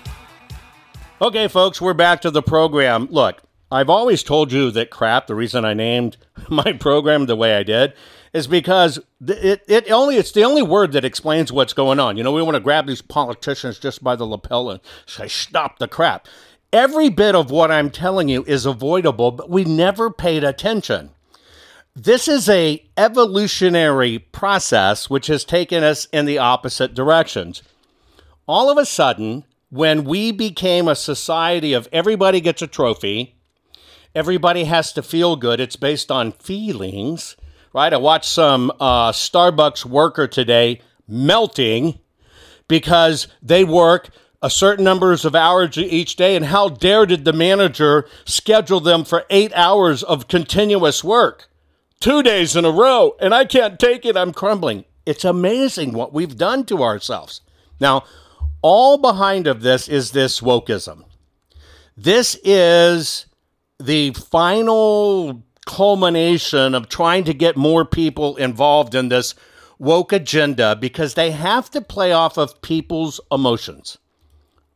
Okay, 1.23 1.49
folks, 1.49 1.81
we're 1.81 1.95
back 1.95 2.21
to 2.21 2.31
the 2.31 2.43
program. 2.43 3.09
Look, 3.11 3.41
I've 3.73 3.89
always 3.89 4.23
told 4.23 4.53
you 4.53 4.71
that 4.73 4.91
crap, 4.91 5.29
the 5.29 5.35
reason 5.35 5.65
I 5.65 5.73
named 5.73 6.19
my 6.51 6.75
program 6.75 7.25
the 7.25 7.37
way 7.37 7.57
I 7.57 7.63
did, 7.63 7.95
is 8.33 8.47
because 8.47 8.99
it, 9.27 9.63
it 9.69 9.91
only 9.91 10.17
it's 10.17 10.33
the 10.33 10.45
only 10.45 10.63
word 10.63 10.93
that 10.93 11.05
explains 11.05 11.53
what's 11.53 11.73
going 11.73 12.01
on. 12.01 12.17
You 12.17 12.25
know, 12.25 12.33
we 12.33 12.43
want 12.43 12.57
to 12.57 12.61
grab 12.61 12.87
these 12.87 13.03
politicians 13.03 13.79
just 13.79 14.03
by 14.03 14.17
the 14.17 14.27
lapel 14.27 14.71
and 14.71 14.81
say, 15.07 15.29
stop 15.29 15.79
the 15.79 15.89
crap. 15.89 16.27
Every 16.73 17.09
bit 17.09 17.35
of 17.35 17.51
what 17.51 17.71
I'm 17.71 17.91
telling 17.91 18.29
you 18.29 18.45
is 18.45 18.67
avoidable, 18.67 19.31
but 19.31 19.49
we 19.49 19.65
never 19.65 20.11
paid 20.11 20.45
attention. 20.45 21.11
This 21.97 22.29
is 22.29 22.49
a 22.49 22.85
evolutionary 22.97 24.19
process 24.19 25.11
which 25.11 25.27
has 25.29 25.45
taken 25.45 25.83
us 25.83 26.05
in 26.13 26.27
the 26.27 26.39
opposite 26.39 26.95
directions. 26.95 27.63
All 28.47 28.71
of 28.71 28.79
a 28.79 28.87
sudden, 28.87 29.45
when 29.71 30.05
we 30.05 30.31
became 30.31 30.89
a 30.89 30.95
society 30.95 31.73
of 31.73 31.89
everybody 31.93 32.41
gets 32.41 32.63
a 32.63 32.67
trophy, 32.67 33.37
everybody 34.15 34.65
has 34.65 34.93
to 34.93 35.03
feel 35.03 35.37
good, 35.37 35.59
it's 35.59 35.77
based 35.77 36.11
on 36.11 36.33
feelings, 36.33 37.37
right? 37.79 37.93
I 37.93 37.97
watched 37.97 38.29
some 38.29 38.73
uh, 38.81 39.13
Starbucks 39.13 39.85
worker 39.85 40.27
today 40.27 40.81
melting 41.07 42.01
because 42.67 43.29
they 43.41 43.63
work 43.63 44.11
a 44.43 44.51
certain 44.51 44.85
numbers 44.85 45.25
of 45.25 45.37
hours 45.37 45.79
each 45.79 46.17
day 46.17 46.35
and 46.35 46.47
how 46.47 46.71
dare 46.71 47.07
did 47.07 47.25
the 47.25 47.33
manager 47.33 48.09
schedule 48.25 48.81
them 48.81 49.05
for 49.05 49.25
eight 49.31 49.53
hours 49.55 50.03
of 50.03 50.27
continuous 50.27 51.05
work? 51.05 51.49
Two 52.01 52.21
days 52.21 52.57
in 52.57 52.65
a 52.65 52.71
row 52.71 53.15
and 53.21 53.33
i 53.33 53.45
can't 53.45 53.79
take 53.79 54.05
it. 54.05 54.17
I'm 54.17 54.33
crumbling. 54.33 54.85
It's 55.07 55.25
amazing 55.25 55.93
what 55.93 56.13
we've 56.13 56.37
done 56.37 56.65
to 56.67 56.83
ourselves. 56.83 57.43
Now 57.79 58.03
all 58.61 58.99
behind 58.99 59.47
of 59.47 59.63
this 59.63 59.87
is 59.87 60.11
this 60.11 60.41
wokeism. 60.41 61.05
This 61.97 62.37
is 62.43 63.27
the 63.79 64.11
final 64.15 65.45
culmination 65.69 66.75
of 66.75 66.89
trying 66.89 67.23
to 67.25 67.35
get 67.35 67.57
more 67.57 67.85
people 67.85 68.37
involved 68.37 68.95
in 68.95 69.09
this 69.09 69.35
woke 69.79 70.13
agenda 70.13 70.75
because 70.75 71.15
they 71.15 71.31
have 71.31 71.71
to 71.71 71.81
play 71.81 72.11
off 72.11 72.37
of 72.37 72.61
people's 72.63 73.21
emotions 73.31 73.99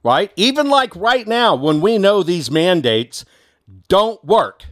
right? 0.02 0.32
Even 0.36 0.68
like 0.68 0.94
right 0.96 1.26
now, 1.26 1.54
when 1.54 1.80
we 1.80 1.98
know 1.98 2.22
these 2.22 2.50
mandates 2.50 3.24
don't 3.88 4.22
work. 4.24 4.64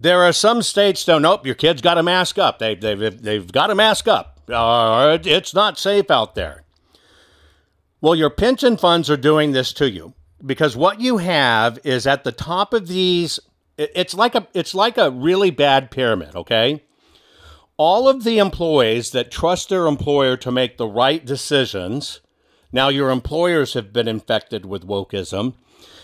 There 0.00 0.22
are 0.22 0.32
some 0.32 0.62
states 0.62 1.04
that 1.04 1.20
nope, 1.20 1.46
your 1.46 1.54
kid's 1.54 1.82
got 1.82 1.94
to 1.94 2.02
mask 2.02 2.38
up. 2.38 2.58
They, 2.58 2.74
they've, 2.74 3.22
they've 3.22 3.52
got 3.52 3.68
to 3.68 3.74
mask 3.74 4.08
up. 4.08 4.40
Uh, 4.48 5.18
it's 5.24 5.54
not 5.54 5.78
safe 5.78 6.10
out 6.10 6.34
there. 6.34 6.64
Well, 8.00 8.16
your 8.16 8.30
pension 8.30 8.76
funds 8.76 9.08
are 9.08 9.16
doing 9.16 9.52
this 9.52 9.72
to 9.74 9.88
you 9.88 10.14
because 10.44 10.76
what 10.76 11.00
you 11.00 11.18
have 11.18 11.78
is 11.84 12.06
at 12.06 12.24
the 12.24 12.32
top 12.32 12.74
of 12.74 12.88
these 12.88 13.38
it's 13.76 14.14
like 14.14 14.34
a 14.34 14.46
it's 14.54 14.74
like 14.74 14.98
a 14.98 15.10
really 15.10 15.50
bad 15.50 15.90
pyramid, 15.90 16.34
okay? 16.36 16.82
All 17.76 18.08
of 18.08 18.24
the 18.24 18.38
employees 18.38 19.10
that 19.10 19.30
trust 19.30 19.68
their 19.68 19.86
employer 19.86 20.36
to 20.36 20.52
make 20.52 20.76
the 20.76 20.86
right 20.86 21.24
decisions 21.24 22.20
now 22.72 22.88
your 22.88 23.10
employers 23.10 23.74
have 23.74 23.92
been 23.92 24.08
infected 24.08 24.64
with 24.64 24.86
wokeism. 24.86 25.54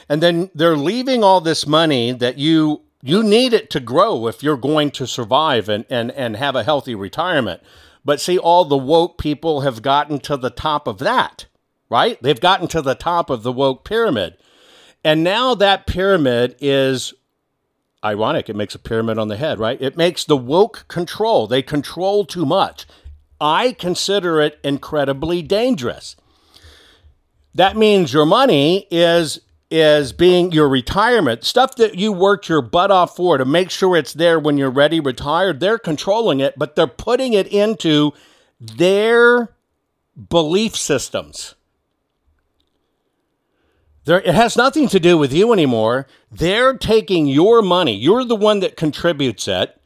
And 0.08 0.22
then 0.22 0.50
they're 0.54 0.76
leaving 0.76 1.24
all 1.24 1.40
this 1.40 1.66
money 1.66 2.12
that 2.12 2.38
you 2.38 2.82
you 3.00 3.22
need 3.22 3.52
it 3.52 3.70
to 3.70 3.80
grow 3.80 4.26
if 4.26 4.42
you're 4.42 4.56
going 4.56 4.90
to 4.90 5.06
survive 5.06 5.68
and, 5.68 5.84
and, 5.88 6.10
and 6.12 6.34
have 6.34 6.56
a 6.56 6.64
healthy 6.64 6.96
retirement. 6.96 7.62
But 8.04 8.20
see, 8.20 8.36
all 8.36 8.64
the 8.64 8.76
woke 8.76 9.18
people 9.18 9.60
have 9.60 9.82
gotten 9.82 10.18
to 10.20 10.36
the 10.36 10.50
top 10.50 10.88
of 10.88 10.98
that, 10.98 11.46
right? 11.88 12.20
They've 12.20 12.40
gotten 12.40 12.66
to 12.68 12.82
the 12.82 12.96
top 12.96 13.30
of 13.30 13.44
the 13.44 13.52
woke 13.52 13.84
pyramid. 13.84 14.36
And 15.04 15.22
now 15.22 15.54
that 15.54 15.86
pyramid 15.86 16.56
is 16.60 17.14
ironic. 18.04 18.48
It 18.48 18.56
makes 18.56 18.74
a 18.74 18.78
pyramid 18.78 19.18
on 19.18 19.28
the 19.28 19.36
head, 19.36 19.58
right? 19.58 19.80
It 19.80 19.96
makes 19.96 20.24
the 20.24 20.36
woke 20.36 20.86
control. 20.88 21.46
They 21.46 21.62
control 21.62 22.24
too 22.24 22.46
much. 22.46 22.86
I 23.40 23.72
consider 23.72 24.40
it 24.40 24.58
incredibly 24.64 25.42
dangerous 25.42 26.16
that 27.58 27.76
means 27.76 28.12
your 28.12 28.26
money 28.26 28.86
is 28.90 29.40
is 29.70 30.12
being 30.14 30.50
your 30.52 30.68
retirement 30.68 31.44
stuff 31.44 31.76
that 31.76 31.96
you 31.96 32.10
worked 32.10 32.48
your 32.48 32.62
butt 32.62 32.90
off 32.90 33.14
for 33.16 33.36
to 33.36 33.44
make 33.44 33.68
sure 33.68 33.96
it's 33.96 34.14
there 34.14 34.38
when 34.38 34.56
you're 34.56 34.70
ready 34.70 34.98
retired 34.98 35.60
they're 35.60 35.78
controlling 35.78 36.40
it 36.40 36.54
but 36.56 36.74
they're 36.74 36.86
putting 36.86 37.34
it 37.34 37.46
into 37.48 38.12
their 38.58 39.54
belief 40.30 40.74
systems 40.74 41.54
it 44.16 44.34
has 44.34 44.56
nothing 44.56 44.88
to 44.88 45.00
do 45.00 45.16
with 45.18 45.32
you 45.32 45.52
anymore 45.52 46.06
they're 46.30 46.76
taking 46.76 47.26
your 47.26 47.62
money 47.62 47.94
you're 47.94 48.24
the 48.24 48.36
one 48.36 48.60
that 48.60 48.76
contributes 48.76 49.46
it 49.46 49.78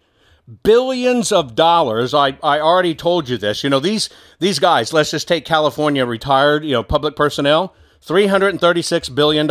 billions 0.62 1.32
of 1.32 1.54
dollars. 1.54 2.14
I, 2.14 2.38
I 2.42 2.61
already 2.61 2.94
told 2.94 3.28
you 3.28 3.38
this. 3.38 3.62
You 3.62 3.70
know, 3.70 3.80
these 3.80 4.11
these 4.38 4.58
guys, 4.58 4.92
let's 4.92 5.11
just 5.11 5.28
take 5.28 5.44
California 5.44 6.04
retired, 6.04 6.64
you 6.64 6.72
know, 6.72 6.82
public 6.82 7.16
personnel, 7.16 7.74
$336 8.04 9.14
billion. 9.14 9.50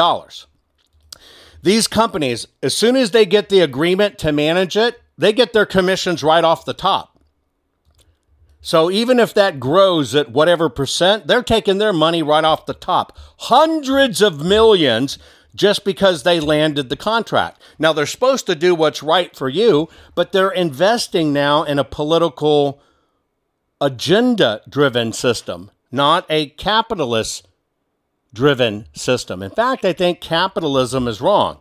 These 1.63 1.87
companies, 1.87 2.47
as 2.63 2.75
soon 2.75 2.95
as 2.95 3.11
they 3.11 3.25
get 3.25 3.49
the 3.49 3.61
agreement 3.61 4.17
to 4.19 4.31
manage 4.31 4.75
it, 4.75 5.01
they 5.17 5.31
get 5.31 5.53
their 5.53 5.65
commissions 5.65 6.23
right 6.23 6.43
off 6.43 6.65
the 6.65 6.73
top. 6.73 7.10
So 8.61 8.91
even 8.91 9.19
if 9.19 9.33
that 9.33 9.59
grows 9.59 10.13
at 10.13 10.31
whatever 10.31 10.69
percent, 10.69 11.27
they're 11.27 11.41
taking 11.41 11.79
their 11.79 11.93
money 11.93 12.21
right 12.21 12.43
off 12.43 12.67
the 12.67 12.75
top. 12.75 13.17
Hundreds 13.37 14.21
of 14.21 14.45
millions 14.45 15.17
just 15.55 15.83
because 15.83 16.23
they 16.23 16.39
landed 16.39 16.89
the 16.89 16.95
contract. 16.95 17.61
Now, 17.77 17.91
they're 17.91 18.05
supposed 18.05 18.45
to 18.45 18.55
do 18.55 18.73
what's 18.73 19.03
right 19.03 19.35
for 19.35 19.49
you, 19.49 19.89
but 20.15 20.31
they're 20.31 20.51
investing 20.51 21.33
now 21.33 21.63
in 21.63 21.79
a 21.79 21.83
political 21.83 22.81
agenda 23.81 24.61
driven 24.69 25.11
system, 25.11 25.71
not 25.91 26.25
a 26.29 26.49
capitalist 26.49 27.47
driven 28.33 28.85
system. 28.93 29.43
In 29.43 29.51
fact, 29.51 29.83
I 29.83 29.91
think 29.91 30.21
capitalism 30.21 31.07
is 31.07 31.19
wrong. 31.19 31.57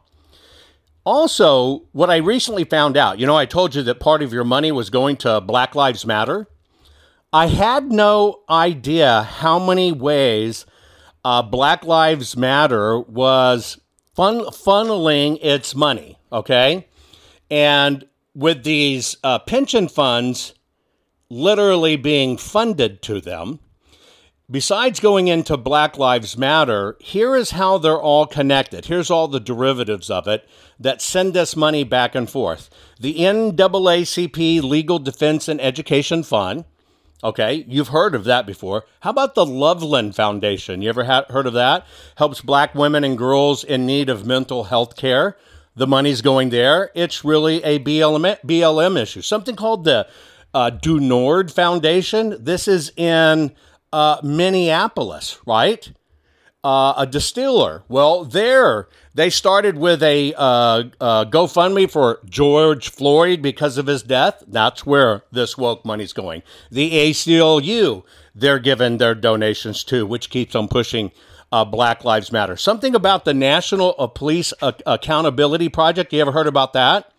Also, 1.04 1.84
what 1.92 2.10
I 2.10 2.18
recently 2.18 2.64
found 2.64 2.96
out, 2.96 3.18
you 3.18 3.26
know, 3.26 3.36
I 3.36 3.46
told 3.46 3.74
you 3.74 3.82
that 3.84 3.98
part 4.00 4.22
of 4.22 4.32
your 4.32 4.44
money 4.44 4.70
was 4.70 4.90
going 4.90 5.16
to 5.16 5.40
Black 5.40 5.74
Lives 5.74 6.04
Matter. 6.06 6.46
I 7.32 7.46
had 7.46 7.92
no 7.92 8.40
idea 8.50 9.22
how 9.22 9.60
many 9.64 9.92
ways 9.92 10.66
uh, 11.24 11.42
Black 11.42 11.84
Lives 11.84 12.36
Matter 12.36 12.98
was 12.98 13.78
fun- 14.16 14.46
funneling 14.46 15.38
its 15.40 15.76
money, 15.76 16.18
okay? 16.32 16.88
And 17.48 18.06
with 18.34 18.64
these 18.64 19.16
uh, 19.22 19.38
pension 19.38 19.86
funds 19.86 20.54
literally 21.28 21.94
being 21.94 22.36
funded 22.36 23.00
to 23.02 23.20
them, 23.20 23.60
besides 24.50 24.98
going 24.98 25.28
into 25.28 25.56
Black 25.56 25.96
Lives 25.96 26.36
Matter, 26.36 26.96
here 26.98 27.36
is 27.36 27.52
how 27.52 27.78
they're 27.78 28.00
all 28.00 28.26
connected. 28.26 28.86
Here's 28.86 29.10
all 29.10 29.28
the 29.28 29.38
derivatives 29.38 30.10
of 30.10 30.26
it 30.26 30.48
that 30.80 31.00
send 31.00 31.36
us 31.36 31.54
money 31.54 31.84
back 31.84 32.16
and 32.16 32.28
forth. 32.28 32.70
The 32.98 33.14
NAACP 33.18 34.62
Legal 34.62 34.98
Defense 34.98 35.46
and 35.46 35.60
Education 35.60 36.24
Fund. 36.24 36.64
Okay, 37.22 37.66
you've 37.68 37.88
heard 37.88 38.14
of 38.14 38.24
that 38.24 38.46
before. 38.46 38.85
How 39.00 39.11
about 39.11 39.35
the 39.35 39.44
Loveland 39.44 40.16
Foundation? 40.16 40.80
You 40.80 40.88
ever 40.88 41.04
ha- 41.04 41.26
heard 41.28 41.46
of 41.46 41.52
that? 41.52 41.87
Helps 42.16 42.40
black 42.40 42.74
women 42.74 43.04
and 43.04 43.18
girls 43.18 43.62
in 43.62 43.85
need 43.85 44.09
of 44.09 44.24
mental 44.24 44.64
health 44.64 44.96
care. 44.96 45.37
The 45.76 45.87
money's 45.87 46.22
going 46.22 46.48
there. 46.48 46.90
It's 46.94 47.22
really 47.24 47.62
a 47.62 47.78
BLM, 47.78 48.38
BLM 48.40 49.00
issue. 49.00 49.20
Something 49.20 49.54
called 49.54 49.85
the 49.85 50.09
uh, 50.54 50.70
Du 50.70 50.98
Nord 50.98 51.52
Foundation. 51.52 52.42
This 52.42 52.66
is 52.66 52.90
in 52.96 53.52
uh, 53.92 54.20
Minneapolis, 54.22 55.38
right? 55.46 55.92
Uh, 56.64 56.94
a 56.96 57.06
distiller. 57.06 57.85
Well, 57.88 58.24
there 58.24 58.88
they 59.14 59.30
started 59.30 59.76
with 59.76 60.02
a 60.02 60.34
uh, 60.34 60.84
uh, 61.00 61.24
GoFundMe 61.24 61.90
for 61.90 62.20
George 62.24 62.90
Floyd 62.90 63.42
because 63.42 63.76
of 63.76 63.86
his 63.86 64.02
death. 64.02 64.42
That's 64.46 64.86
where 64.86 65.24
this 65.32 65.58
woke 65.58 65.84
money's 65.84 66.12
going. 66.12 66.42
The 66.70 66.92
ACLU, 66.92 68.04
they're 68.34 68.60
giving 68.60 68.98
their 68.98 69.14
donations 69.14 69.82
too, 69.82 70.06
which 70.06 70.30
keeps 70.30 70.54
on 70.54 70.68
pushing 70.68 71.10
uh, 71.50 71.64
Black 71.64 72.04
Lives 72.04 72.30
Matter. 72.30 72.56
Something 72.56 72.94
about 72.94 73.24
the 73.24 73.34
National 73.34 73.92
Police 74.14 74.52
Accountability 74.60 75.68
Project. 75.68 76.12
You 76.12 76.20
ever 76.20 76.32
heard 76.32 76.46
about 76.46 76.72
that? 76.74 77.12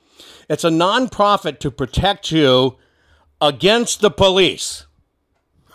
It's 0.49 0.63
a 0.63 0.69
nonprofit 0.69 1.59
to 1.59 1.71
protect 1.71 2.31
you 2.31 2.77
against 3.41 4.01
the 4.01 4.11
police. 4.11 4.85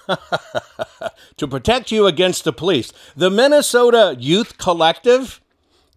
to 1.36 1.48
protect 1.48 1.90
you 1.90 2.06
against 2.06 2.44
the 2.44 2.52
police. 2.52 2.92
The 3.16 3.30
Minnesota 3.30 4.16
Youth 4.18 4.56
Collective 4.56 5.40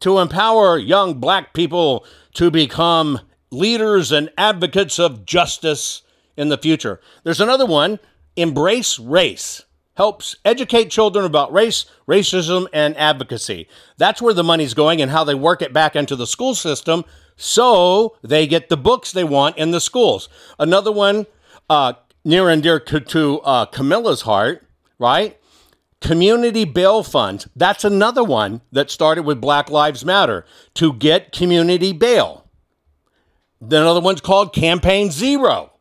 to 0.01 0.19
empower 0.19 0.77
young 0.77 1.15
black 1.15 1.53
people 1.53 2.05
to 2.33 2.51
become 2.51 3.19
leaders 3.51 4.11
and 4.11 4.31
advocates 4.37 4.99
of 4.99 5.25
justice 5.25 6.03
in 6.37 6.49
the 6.49 6.57
future. 6.57 6.99
There's 7.23 7.41
another 7.41 7.65
one, 7.65 7.99
Embrace 8.35 8.99
Race. 8.99 9.63
Helps 9.95 10.37
educate 10.45 10.89
children 10.89 11.25
about 11.25 11.51
race, 11.51 11.85
racism, 12.07 12.67
and 12.71 12.95
advocacy. 12.95 13.67
That's 13.97 14.21
where 14.21 14.33
the 14.33 14.45
money's 14.45 14.73
going 14.73 15.01
and 15.01 15.11
how 15.11 15.25
they 15.25 15.35
work 15.35 15.61
it 15.61 15.73
back 15.73 15.93
into 15.97 16.15
the 16.15 16.27
school 16.27 16.55
system 16.55 17.03
so 17.35 18.15
they 18.21 18.47
get 18.47 18.69
the 18.69 18.77
books 18.77 19.11
they 19.11 19.25
want 19.25 19.57
in 19.57 19.71
the 19.71 19.81
schools. 19.81 20.29
Another 20.57 20.91
one, 20.91 21.25
uh, 21.69 21.93
near 22.23 22.49
and 22.49 22.61
dear 22.61 22.79
to 22.79 23.39
uh, 23.41 23.65
Camilla's 23.65 24.21
heart, 24.21 24.65
right? 24.99 25.38
Community 26.01 26.63
bail 26.63 27.03
funds. 27.03 27.47
That's 27.55 27.83
another 27.83 28.23
one 28.23 28.61
that 28.71 28.89
started 28.89 29.23
with 29.23 29.41
Black 29.41 29.69
Lives 29.69 30.05
Matter 30.05 30.45
to 30.75 30.93
get 30.93 31.31
community 31.31 31.91
bail. 31.91 32.45
Then 33.61 33.81
Another 33.81 33.99
one's 33.99 34.21
called 34.21 34.53
Campaign 34.53 35.11
Zero. 35.11 35.73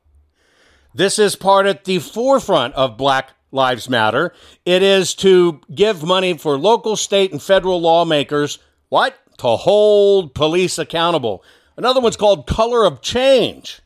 This 0.95 1.19
is 1.19 1.37
part 1.37 1.67
at 1.67 1.85
the 1.85 2.01
forefront 2.01 2.75
of 2.75 2.97
Black 2.97 3.31
Lives 3.53 3.89
Matter. 3.89 4.35
It 4.65 4.83
is 4.83 5.15
to 5.17 5.61
give 5.73 6.03
money 6.03 6.37
for 6.37 6.59
local, 6.59 6.97
state, 6.97 7.31
and 7.31 7.43
federal 7.43 7.81
lawmakers, 7.81 8.59
what? 8.89 9.15
To 9.39 9.57
hold 9.57 10.35
police 10.35 10.79
accountable. 10.79 11.45
Another 11.77 12.01
one's 12.01 12.17
called 12.17 12.49
Color 12.49 12.85
of 12.85 13.01
Change. 13.01 13.81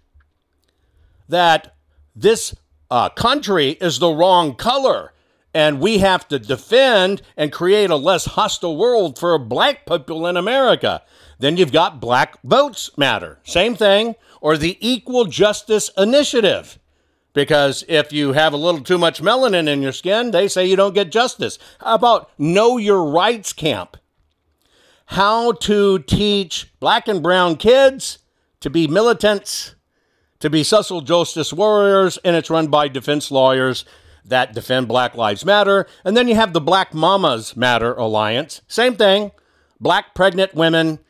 That 1.29 1.75
this 2.17 2.55
uh, 2.91 3.11
country 3.11 3.71
is 3.73 3.99
the 3.99 4.11
wrong 4.11 4.55
color. 4.55 5.12
And 5.55 5.81
we 5.81 5.99
have 5.99 6.27
to 6.29 6.39
defend 6.39 7.23
and 7.37 7.53
create 7.53 7.91
a 7.91 7.97
less 7.97 8.25
hostile 8.25 8.77
world 8.77 9.19
for 9.19 9.39
black 9.39 9.87
people 9.87 10.27
in 10.27 10.37
America. 10.37 11.03
Then 11.39 11.57
you've 11.57 11.73
got 11.73 12.01
Black 12.01 12.41
Votes 12.43 12.91
Matter. 12.97 13.39
Same 13.45 13.75
thing. 13.75 14.15
Or 14.41 14.57
the 14.57 14.79
Equal 14.81 15.27
Justice 15.27 15.91
Initiative. 15.97 16.79
Because 17.35 17.85
if 17.89 18.13
you 18.13 18.33
have 18.33 18.53
a 18.53 18.59
little 18.59 18.83
too 18.83 18.99
much 18.99 19.23
melanin 19.23 19.69
in 19.69 19.83
your 19.83 19.93
skin, 19.93 20.31
they 20.31 20.49
say 20.49 20.67
you 20.67 20.77
don't 20.77 20.95
get 20.95 21.11
justice. 21.11 21.59
How 21.81 21.95
about 21.95 22.31
Know 22.39 22.79
Your 22.79 23.05
Rights 23.05 23.53
Camp? 23.53 23.97
How 25.07 25.53
to 25.53 25.99
teach 26.01 26.73
black 26.81 27.09
and 27.09 27.23
brown 27.23 27.57
kids 27.57 28.19
to 28.61 28.71
be 28.71 28.87
militants 28.87 29.75
to 30.43 30.51
be 30.51 30.65
social 30.65 31.01
justice 31.01 31.53
warriors, 31.53 32.19
and 32.25 32.35
it's 32.35 32.51
run 32.51 32.67
by 32.67 32.89
defense 32.89 33.31
lawyers 33.31 33.85
that 34.25 34.53
defend 34.53 34.89
Black 34.89 35.15
Lives 35.15 35.45
Matter. 35.45 35.87
And 36.05 36.17
then 36.17 36.29
you 36.29 36.35
have 36.35 36.53
the 36.53 36.61
Black 36.61 36.95
Mamas 36.95 37.57
Matter 37.57 37.95
Alliance. 37.95 38.63
Same 38.69 38.95
thing. 38.97 39.33
Black 39.81 40.15
pregnant 40.15 40.55
women 40.55 41.01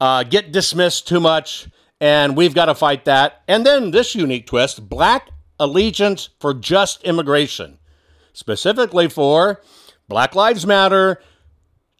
uh, 0.00 0.22
get 0.24 0.52
dismissed 0.52 1.06
too 1.06 1.20
much, 1.20 1.68
and 2.00 2.36
we've 2.36 2.54
got 2.54 2.64
to 2.64 2.74
fight 2.74 3.04
that. 3.04 3.42
And 3.46 3.64
then 3.64 3.90
this 3.90 4.14
unique 4.14 4.46
twist 4.46 4.88
Black 4.88 5.28
Allegiance 5.60 6.30
for 6.40 6.54
Just 6.54 7.04
Immigration, 7.04 7.78
specifically 8.32 9.08
for 9.08 9.60
Black 10.08 10.34
Lives 10.34 10.66
Matter. 10.66 11.20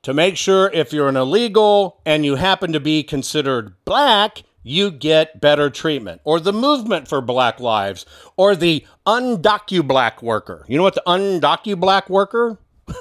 To 0.02 0.12
make 0.12 0.36
sure 0.36 0.68
if 0.74 0.92
you're 0.92 1.08
an 1.08 1.16
illegal 1.16 2.00
and 2.04 2.24
you 2.24 2.34
happen 2.34 2.72
to 2.72 2.80
be 2.80 3.04
considered 3.04 3.76
black, 3.84 4.42
you 4.62 4.90
get 4.90 5.40
better 5.40 5.70
treatment. 5.70 6.20
Or 6.24 6.40
the 6.40 6.52
movement 6.52 7.08
for 7.08 7.20
black 7.20 7.60
lives, 7.60 8.06
or 8.36 8.54
the 8.54 8.86
undocu 9.06 9.86
black 9.86 10.22
worker. 10.22 10.64
You 10.68 10.76
know 10.76 10.82
what 10.82 10.94
the 10.94 11.02
undocu 11.06 11.78
black 11.78 12.08
worker? 12.08 12.58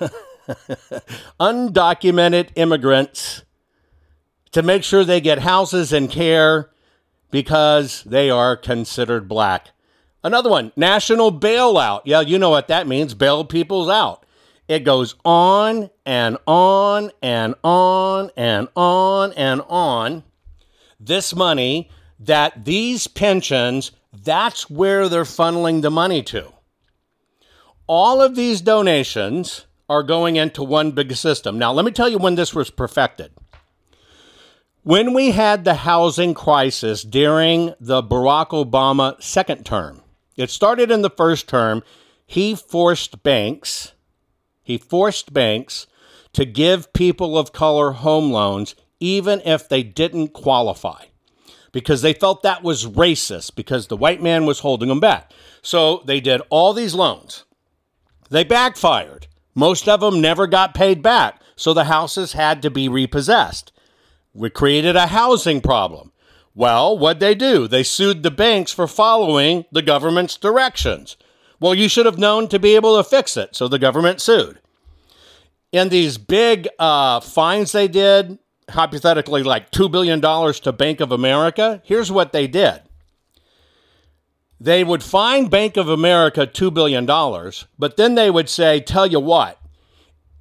Undocumented 1.40 2.50
immigrants 2.56 3.44
to 4.52 4.62
make 4.62 4.84
sure 4.84 5.04
they 5.04 5.22
get 5.22 5.40
houses 5.40 5.94
and 5.94 6.10
care 6.10 6.72
because 7.30 8.04
they 8.04 8.30
are 8.30 8.58
considered 8.58 9.28
black. 9.28 9.70
Another 10.24 10.50
one, 10.50 10.72
national 10.76 11.32
bailout. 11.32 12.02
Yeah, 12.06 12.22
you 12.22 12.38
know 12.38 12.50
what 12.50 12.68
that 12.68 12.88
means. 12.88 13.14
Bail 13.14 13.44
people's 13.46 13.90
out. 13.90 14.26
It 14.68 14.84
goes 14.84 15.16
on 15.26 15.90
and 16.06 16.38
on 16.46 17.12
and 17.22 17.56
on 17.64 18.30
and 18.38 18.68
on 18.76 19.34
and 19.34 19.62
on 19.68 20.24
this 21.06 21.36
money 21.36 21.90
that 22.20 22.66
these 22.66 23.08
pensions, 23.08 23.92
that's 24.14 24.70
where 24.70 25.10
they're 25.10 25.24
funneling 25.24 25.82
the 25.82 25.92
money 25.92 26.22
to. 26.24 26.54
All 27.88 28.22
of 28.22 28.36
these 28.36 28.62
donations 28.62 29.66
are 29.90 30.04
going 30.04 30.38
into 30.38 30.64
one 30.64 30.92
big 30.92 31.14
system. 31.16 31.60
Now, 31.60 31.74
let 31.74 31.84
me 31.84 31.92
tell 31.92 32.08
you 32.08 32.18
when 32.18 32.36
this 32.36 32.54
was 32.54 32.70
perfected. 32.70 33.32
When 34.84 35.14
we 35.14 35.32
had 35.32 35.64
the 35.64 35.76
housing 35.76 36.34
crisis 36.34 37.04
during 37.04 37.74
the 37.80 38.02
Barack 38.02 38.50
Obama 38.50 39.22
second 39.22 39.66
term, 39.66 40.02
it 40.38 40.50
started 40.50 40.90
in 40.90 41.02
the 41.02 41.10
first 41.10 41.48
term. 41.50 41.84
He 42.26 42.56
forced 42.56 43.22
banks, 43.22 43.92
he 44.64 44.78
forced 44.78 45.34
banks 45.34 45.88
to 46.34 46.46
give 46.46 46.94
people 46.94 47.38
of 47.38 47.52
color 47.52 47.92
home 47.92 48.32
loans 48.32 48.76
even 49.02 49.42
if 49.44 49.68
they 49.68 49.84
didn't 49.84 50.30
qualify 50.30 51.04
because 51.72 52.02
they 52.02 52.14
felt 52.14 52.44
that 52.44 52.64
was 52.64 52.86
racist 52.86 53.56
because 53.56 53.88
the 53.88 53.98
white 53.98 54.22
man 54.22 54.46
was 54.46 54.60
holding 54.60 54.90
them 54.90 55.00
back. 55.00 55.32
So 55.62 56.02
they 56.06 56.20
did 56.20 56.42
all 56.50 56.74
these 56.74 56.96
loans. 56.96 57.46
They 58.30 58.44
backfired. 58.44 59.28
Most 59.54 59.88
of 59.90 60.00
them 60.00 60.22
never 60.22 60.48
got 60.48 60.74
paid 60.74 61.02
back, 61.02 61.42
so 61.56 61.74
the 61.74 61.86
houses 61.86 62.34
had 62.34 62.62
to 62.62 62.70
be 62.70 62.88
repossessed. 62.88 63.72
We 64.34 64.50
created 64.50 64.96
a 64.96 65.08
housing 65.08 65.60
problem. 65.60 66.14
Well, 66.56 66.98
what'd 66.98 67.20
they 67.20 67.36
do? 67.36 67.68
They 67.68 67.84
sued 67.84 68.24
the 68.24 68.32
banks 68.32 68.72
for 68.72 68.88
following 68.88 69.66
the 69.72 69.82
government's 69.82 70.38
directions. 70.38 71.18
Well, 71.60 71.76
you 71.76 71.88
should 71.90 72.06
have 72.06 72.18
known 72.18 72.48
to 72.50 72.60
be 72.60 72.76
able 72.76 72.98
to 72.98 73.08
fix 73.08 73.38
it, 73.38 73.56
so 73.56 73.68
the 73.68 73.80
government 73.80 74.22
sued. 74.22 74.60
In 75.72 75.90
these 75.90 76.18
big 76.18 76.68
uh, 76.80 77.20
fines 77.20 77.72
they 77.72 77.88
did, 77.88 78.40
hypothetically 78.70 79.44
like 79.44 79.72
$2 79.72 79.92
billion 79.92 80.22
to 80.22 80.72
Bank 80.72 81.00
of 81.00 81.12
America, 81.12 81.82
here's 81.84 82.12
what 82.12 82.32
they 82.32 82.48
did. 82.48 82.82
They 84.60 84.84
would 84.84 85.02
fine 85.02 85.48
Bank 85.48 85.76
of 85.76 85.90
America 85.90 86.46
$2 86.46 86.74
billion, 86.74 87.06
but 87.80 87.98
then 87.98 88.16
they 88.16 88.30
would 88.30 88.48
say, 88.48 88.80
tell 88.80 89.08
you 89.08 89.20
what, 89.20 89.60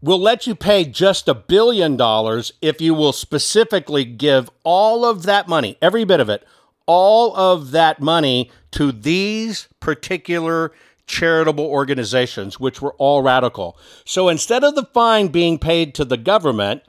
we'll 0.03 0.21
let 0.21 0.47
you 0.47 0.55
pay 0.55 0.85
just 0.85 1.29
a 1.29 1.35
billion 1.35 1.97
dollars 1.97 2.53
if 2.61 2.81
you 2.81 2.95
will 2.95 3.13
specifically 3.13 4.05
give 4.05 4.51
all 4.63 5.05
of 5.05 5.23
that 5.23 5.49
money, 5.49 5.79
every 5.81 6.05
bit 6.05 6.21
of 6.21 6.29
it, 6.29 6.47
all 6.87 7.35
of 7.37 7.71
that 7.71 8.01
money 8.01 8.51
to 8.73 8.93
these 8.93 9.69
particular 9.81 10.73
charitable 11.07 11.65
organizations, 11.65 12.61
which 12.61 12.81
were 12.81 12.95
all 12.95 13.23
radical. 13.23 13.77
So 14.05 14.29
instead 14.29 14.65
of 14.65 14.75
the 14.75 14.85
fine 14.85 15.29
being 15.29 15.59
paid 15.59 15.95
to 15.95 16.05
the 16.05 16.17
government, 16.17 16.83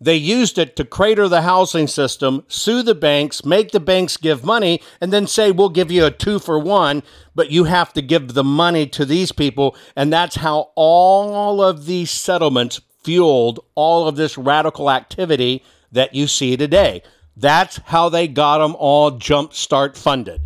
they 0.00 0.16
used 0.16 0.58
it 0.58 0.76
to 0.76 0.84
crater 0.84 1.28
the 1.28 1.42
housing 1.42 1.88
system, 1.88 2.44
sue 2.46 2.82
the 2.82 2.94
banks, 2.94 3.44
make 3.44 3.72
the 3.72 3.80
banks 3.80 4.16
give 4.16 4.44
money, 4.44 4.80
and 5.00 5.12
then 5.12 5.26
say, 5.26 5.50
we'll 5.50 5.68
give 5.68 5.90
you 5.90 6.04
a 6.06 6.10
two 6.10 6.38
for 6.38 6.58
one, 6.58 7.02
but 7.34 7.50
you 7.50 7.64
have 7.64 7.92
to 7.94 8.02
give 8.02 8.34
the 8.34 8.44
money 8.44 8.86
to 8.86 9.04
these 9.04 9.32
people. 9.32 9.76
And 9.96 10.12
that's 10.12 10.36
how 10.36 10.70
all 10.76 11.60
of 11.60 11.86
these 11.86 12.10
settlements 12.10 12.80
fueled 13.02 13.60
all 13.74 14.06
of 14.06 14.16
this 14.16 14.38
radical 14.38 14.90
activity 14.90 15.64
that 15.90 16.14
you 16.14 16.26
see 16.26 16.56
today. 16.56 17.02
That's 17.36 17.78
how 17.86 18.08
they 18.08 18.28
got 18.28 18.58
them 18.58 18.76
all 18.78 19.12
jumpstart 19.12 19.96
funded. 19.96 20.42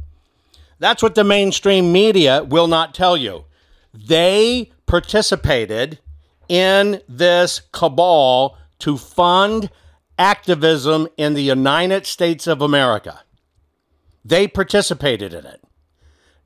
That's 0.78 1.02
what 1.02 1.14
the 1.14 1.24
mainstream 1.24 1.92
media 1.92 2.42
will 2.42 2.66
not 2.66 2.94
tell 2.94 3.16
you. 3.16 3.44
They 3.94 4.72
participated 4.86 5.98
in 6.48 7.00
this 7.08 7.62
cabal 7.72 8.58
to 8.82 8.96
fund 8.96 9.70
activism 10.18 11.08
in 11.16 11.34
the 11.34 11.42
United 11.42 12.06
States 12.06 12.46
of 12.46 12.60
America. 12.60 13.22
They 14.24 14.46
participated 14.46 15.32
in 15.32 15.46
it. 15.46 15.62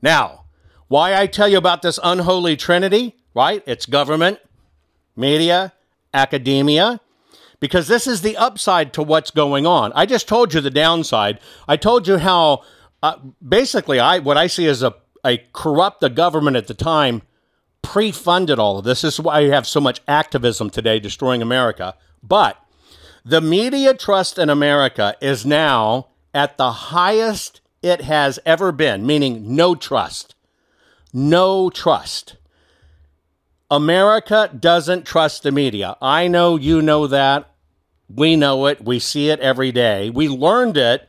Now, 0.01 0.45
why 0.89 1.15
I 1.15 1.27
tell 1.27 1.49
you 1.49 1.59
about 1.59 1.83
this 1.83 1.99
unholy 2.03 2.57
trinity, 2.57 3.17
right? 3.35 3.63
It's 3.67 3.87
government, 3.87 4.39
media, 5.17 5.73
academia, 6.15 7.01
because 7.59 7.89
this 7.89 8.07
is 8.07 8.23
the 8.23 8.37
upside 8.37 8.93
to 8.95 9.03
what's 9.03 9.31
going 9.31 9.67
on. 9.67 9.93
I 9.95 10.07
just 10.07 10.29
told 10.29 10.55
you 10.55 10.61
the 10.61 10.71
downside. 10.71 11.41
I 11.67 11.77
told 11.77 12.07
you 12.07 12.19
how 12.19 12.63
uh, 13.03 13.17
basically 13.47 13.99
I 13.99 14.19
what 14.21 14.37
I 14.37 14.47
see 14.47 14.67
is 14.67 14.83
a, 14.83 14.95
a 15.25 15.39
corrupt 15.53 16.01
the 16.01 16.11
government 16.11 16.57
at 16.57 16.67
the 16.67 16.75
time 16.75 17.23
pre-funded 17.83 18.59
all 18.59 18.79
of 18.79 18.85
this. 18.85 19.03
This 19.03 19.15
is 19.15 19.21
why 19.21 19.41
you 19.41 19.53
have 19.53 19.67
so 19.67 19.81
much 19.81 20.03
activism 20.07 20.71
today 20.71 21.01
destroying 21.01 21.41
America. 21.41 21.95
But 22.27 22.63
the 23.25 23.41
media 23.41 23.95
trust 23.95 24.39
in 24.39 24.49
America 24.51 25.17
is 25.21 25.45
now 25.45 26.09
at 26.33 26.57
the 26.57 26.71
highest 26.71 27.61
it 27.83 28.03
has 28.03 28.39
ever 28.45 28.73
been, 28.73 29.07
meaning 29.07 29.55
no 29.55 29.75
trust. 29.75 30.35
No 31.13 31.71
trust. 31.71 32.37
America 33.71 34.51
doesn't 34.59 35.07
trust 35.07 35.43
the 35.43 35.51
media. 35.51 35.97
I 36.01 36.29
know 36.29 36.57
you 36.57 36.83
know 36.83 37.07
that. 37.07 37.51
We 38.09 38.37
know 38.37 38.67
it. 38.67 38.85
We 38.85 38.99
see 38.99 39.31
it 39.31 39.41
every 39.41 39.73
day. 39.73 40.11
We 40.11 40.29
learned 40.29 40.77
it 40.77 41.09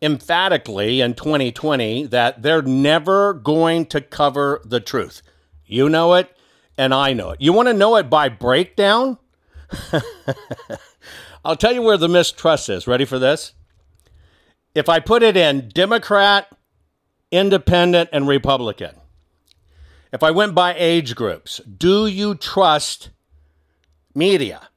emphatically 0.00 1.00
in 1.00 1.14
2020 1.14 2.06
that 2.06 2.42
they're 2.42 2.62
never 2.62 3.34
going 3.34 3.86
to 3.86 4.00
cover 4.00 4.60
the 4.64 4.80
truth. 4.80 5.22
You 5.66 5.88
know 5.88 6.14
it, 6.14 6.34
and 6.76 6.94
I 6.94 7.12
know 7.12 7.30
it. 7.30 7.40
You 7.40 7.52
want 7.52 7.68
to 7.68 7.74
know 7.74 7.96
it 7.96 8.08
by 8.08 8.28
breakdown? 8.28 9.18
I'll 11.44 11.56
tell 11.56 11.72
you 11.72 11.82
where 11.82 11.96
the 11.96 12.08
mistrust 12.08 12.68
is. 12.68 12.86
Ready 12.86 13.04
for 13.04 13.18
this? 13.18 13.52
If 14.74 14.88
I 14.88 15.00
put 15.00 15.22
it 15.22 15.36
in 15.36 15.70
Democrat, 15.70 16.48
Independent, 17.30 18.10
and 18.12 18.28
Republican, 18.28 18.94
if 20.12 20.22
I 20.22 20.30
went 20.30 20.54
by 20.54 20.74
age 20.76 21.14
groups, 21.14 21.58
do 21.58 22.06
you 22.06 22.34
trust 22.34 23.10
media? 24.14 24.68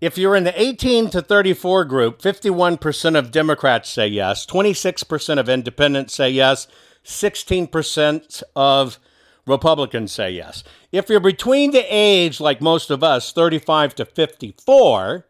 If 0.00 0.16
you're 0.16 0.34
in 0.34 0.44
the 0.44 0.60
18 0.60 1.10
to 1.10 1.20
34 1.20 1.84
group, 1.84 2.22
51% 2.22 3.18
of 3.18 3.30
Democrats 3.30 3.90
say 3.90 4.08
yes, 4.08 4.46
26% 4.46 5.38
of 5.38 5.48
independents 5.48 6.14
say 6.14 6.30
yes, 6.30 6.66
16% 7.04 8.42
of 8.56 8.98
Republicans 9.46 10.12
say 10.12 10.30
yes. 10.30 10.62
If 10.92 11.08
you're 11.08 11.20
between 11.20 11.70
the 11.72 11.84
age, 11.88 12.40
like 12.40 12.60
most 12.60 12.90
of 12.90 13.02
us, 13.02 13.32
35 13.32 13.94
to 13.96 14.04
54, 14.04 15.26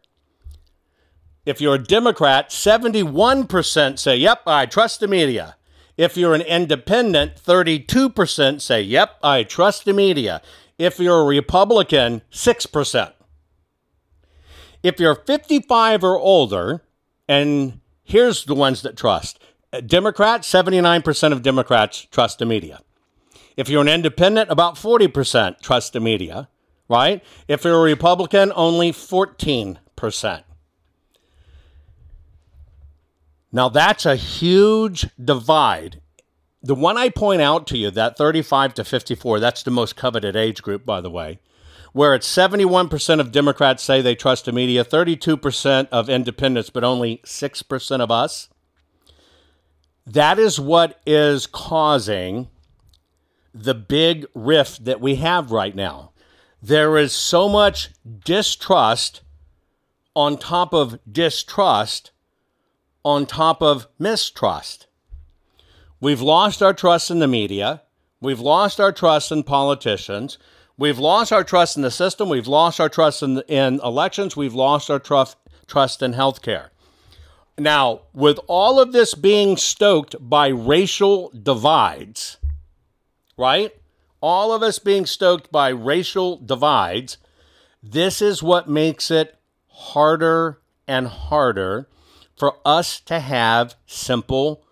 if 1.45 1.59
you're 1.59 1.75
a 1.75 1.83
Democrat, 1.83 2.49
71% 2.49 3.99
say, 3.99 4.15
yep, 4.15 4.41
I 4.45 4.65
trust 4.65 4.99
the 4.99 5.07
media. 5.07 5.55
If 5.97 6.15
you're 6.15 6.35
an 6.35 6.41
independent, 6.41 7.35
32% 7.35 8.61
say, 8.61 8.81
yep, 8.81 9.17
I 9.23 9.43
trust 9.43 9.85
the 9.85 9.93
media. 9.93 10.41
If 10.77 10.99
you're 10.99 11.21
a 11.21 11.25
Republican, 11.25 12.21
6%. 12.31 13.13
If 14.83 14.99
you're 14.99 15.15
55 15.15 16.03
or 16.03 16.17
older, 16.17 16.81
and 17.27 17.81
here's 18.03 18.45
the 18.45 18.55
ones 18.55 18.81
that 18.81 18.97
trust 18.97 19.39
Democrats, 19.85 20.51
79% 20.51 21.31
of 21.31 21.41
Democrats 21.41 22.07
trust 22.11 22.39
the 22.39 22.45
media. 22.45 22.81
If 23.57 23.69
you're 23.69 23.81
an 23.81 23.87
independent, 23.87 24.49
about 24.49 24.75
40% 24.75 25.61
trust 25.61 25.93
the 25.93 25.99
media, 25.99 26.49
right? 26.87 27.23
If 27.47 27.63
you're 27.63 27.79
a 27.79 27.81
Republican, 27.81 28.51
only 28.55 28.91
14%. 28.91 30.43
Now, 33.51 33.69
that's 33.69 34.05
a 34.05 34.15
huge 34.15 35.07
divide. 35.23 36.01
The 36.63 36.75
one 36.75 36.97
I 36.97 37.09
point 37.09 37.41
out 37.41 37.67
to 37.67 37.77
you, 37.77 37.91
that 37.91 38.17
35 38.17 38.75
to 38.75 38.83
54, 38.83 39.39
that's 39.39 39.63
the 39.63 39.71
most 39.71 39.95
coveted 39.95 40.35
age 40.35 40.61
group, 40.61 40.85
by 40.85 41.01
the 41.01 41.09
way, 41.09 41.39
where 41.91 42.13
it's 42.15 42.33
71% 42.33 43.19
of 43.19 43.31
Democrats 43.31 43.83
say 43.83 44.01
they 44.01 44.15
trust 44.15 44.45
the 44.45 44.51
media, 44.51 44.85
32% 44.85 45.89
of 45.91 46.09
independents, 46.09 46.69
but 46.69 46.83
only 46.83 47.17
6% 47.25 47.99
of 47.99 48.11
us. 48.11 48.47
That 50.05 50.39
is 50.39 50.59
what 50.59 50.99
is 51.05 51.45
causing 51.47 52.47
the 53.53 53.73
big 53.73 54.25
rift 54.33 54.85
that 54.85 55.01
we 55.01 55.15
have 55.15 55.51
right 55.51 55.75
now. 55.75 56.11
There 56.61 56.97
is 56.97 57.13
so 57.13 57.49
much 57.49 57.89
distrust 58.23 59.21
on 60.15 60.37
top 60.37 60.73
of 60.73 60.99
distrust 61.11 62.11
on 63.03 63.25
top 63.25 63.61
of 63.61 63.87
mistrust. 63.97 64.87
We've 65.99 66.21
lost 66.21 66.61
our 66.61 66.73
trust 66.73 67.11
in 67.11 67.19
the 67.19 67.27
media. 67.27 67.81
We've 68.19 68.39
lost 68.39 68.79
our 68.79 68.91
trust 68.91 69.31
in 69.31 69.43
politicians. 69.43 70.37
We've 70.77 70.99
lost 70.99 71.31
our 71.31 71.43
trust 71.43 71.75
in 71.75 71.83
the 71.83 71.91
system. 71.91 72.29
We've 72.29 72.47
lost 72.47 72.79
our 72.79 72.89
trust 72.89 73.23
in, 73.23 73.39
in 73.47 73.79
elections. 73.83 74.35
We've 74.35 74.53
lost 74.53 74.89
our 74.89 74.99
trust, 74.99 75.37
trust 75.67 76.01
in 76.01 76.13
healthcare. 76.13 76.69
Now, 77.57 78.01
with 78.13 78.39
all 78.47 78.79
of 78.79 78.91
this 78.91 79.13
being 79.13 79.57
stoked 79.57 80.15
by 80.19 80.47
racial 80.47 81.29
divides, 81.29 82.37
right? 83.41 83.73
All 84.21 84.53
of 84.53 84.61
us 84.61 84.77
being 84.77 85.07
stoked 85.07 85.51
by 85.51 85.69
racial 85.69 86.37
divides, 86.37 87.17
this 87.81 88.21
is 88.21 88.43
what 88.43 88.69
makes 88.69 89.09
it 89.09 89.35
harder 89.67 90.61
and 90.87 91.07
harder 91.07 91.89
for 92.37 92.57
us 92.63 92.99
to 93.01 93.19
have 93.19 93.73
simple 93.87 94.63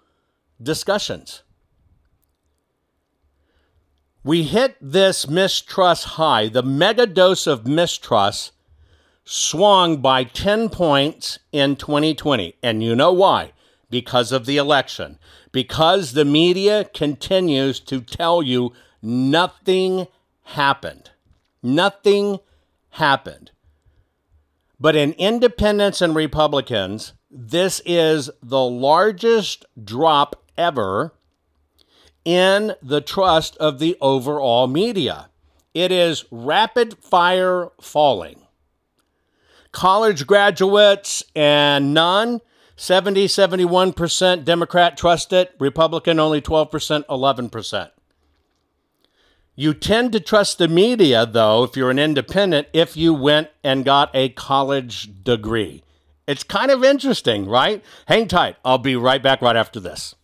discussions. 0.61 1.41
We 4.24 4.43
hit 4.43 4.78
this 4.80 5.28
mistrust 5.28 6.03
high. 6.20 6.49
The 6.49 6.61
mega 6.61 7.07
dose 7.07 7.47
of 7.47 7.65
mistrust 7.65 8.51
swung 9.24 9.97
by 9.97 10.26
10 10.26 10.70
points 10.70 11.39
in 11.51 11.76
2020. 11.76 12.53
And 12.61 12.84
you 12.84 12.95
know 12.95 13.13
why? 13.13 13.53
Because 13.89 14.31
of 14.31 14.45
the 14.45 14.57
election. 14.57 15.17
Because 15.51 16.13
the 16.13 16.25
media 16.25 16.85
continues 16.85 17.79
to 17.81 18.01
tell 18.01 18.43
you 18.43 18.73
nothing 19.01 20.07
happened. 20.43 21.11
Nothing 21.63 22.39
happened. 22.91 23.51
But 24.79 24.95
in 24.95 25.13
independents 25.13 26.01
and 26.01 26.15
Republicans, 26.15 27.13
this 27.29 27.81
is 27.85 28.29
the 28.41 28.63
largest 28.63 29.65
drop 29.81 30.41
ever 30.57 31.13
in 32.25 32.75
the 32.81 33.01
trust 33.01 33.57
of 33.57 33.79
the 33.79 33.97
overall 34.01 34.67
media. 34.67 35.29
It 35.73 35.91
is 35.91 36.25
rapid 36.31 36.97
fire 36.97 37.69
falling. 37.81 38.41
College 39.71 40.25
graduates 40.25 41.23
and 41.35 41.93
none, 41.93 42.41
70, 42.80 43.25
71% 43.25 44.45
Democrat 44.45 44.95
trust 44.95 45.34
it, 45.34 45.53
Republican 45.59 46.17
only 46.17 46.41
12%, 46.41 47.03
11%. 47.07 47.91
You 49.53 49.73
tend 49.73 50.13
to 50.13 50.21
trust 50.21 50.59
the 50.59 50.69
media, 50.69 51.25
though, 51.25 51.65
if 51.65 51.75
you're 51.75 51.91
an 51.91 51.99
independent, 51.99 52.69
if 52.71 52.95
you 52.95 53.13
went 53.13 53.49
and 53.65 53.84
got 53.84 54.09
a 54.13 54.30
college 54.30 55.09
degree. 55.25 55.84
It's 56.25 56.43
kind 56.43 56.71
of 56.71 56.86
interesting, 56.86 57.49
right? 57.49 57.84
Hang 58.05 58.30
tight. 58.30 58.55
I'll 58.63 58.77
be 58.77 58.95
right 58.95 59.21
back 59.21 59.41
right 59.41 59.57
after 59.57 59.82
this. 59.82 60.15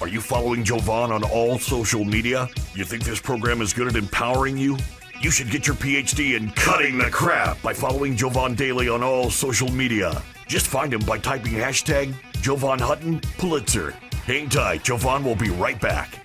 Are 0.00 0.08
you 0.08 0.20
following 0.20 0.64
Jovan 0.64 1.12
on 1.12 1.22
all 1.22 1.60
social 1.60 2.04
media? 2.04 2.48
You 2.74 2.84
think 2.84 3.04
this 3.04 3.20
program 3.20 3.62
is 3.62 3.72
good 3.72 3.86
at 3.86 3.94
empowering 3.94 4.58
you? 4.58 4.78
You 5.20 5.30
should 5.30 5.50
get 5.50 5.66
your 5.66 5.76
PhD 5.76 6.36
in 6.36 6.50
cutting 6.50 6.98
the 6.98 7.10
crap 7.10 7.60
by 7.62 7.72
following 7.72 8.16
Jovan 8.16 8.54
Daily 8.54 8.88
on 8.88 9.02
all 9.02 9.30
social 9.30 9.70
media. 9.70 10.22
Just 10.46 10.66
find 10.66 10.92
him 10.92 11.00
by 11.00 11.18
typing 11.18 11.52
hashtag 11.52 12.14
Jovan 12.40 12.78
Hutton 12.78 13.20
Pulitzer 13.38 13.94
Hang 14.30 14.48
tight, 14.48 14.84
Jovan 14.84 15.24
will 15.24 15.34
be 15.34 15.50
right 15.50 15.80
back. 15.80 16.24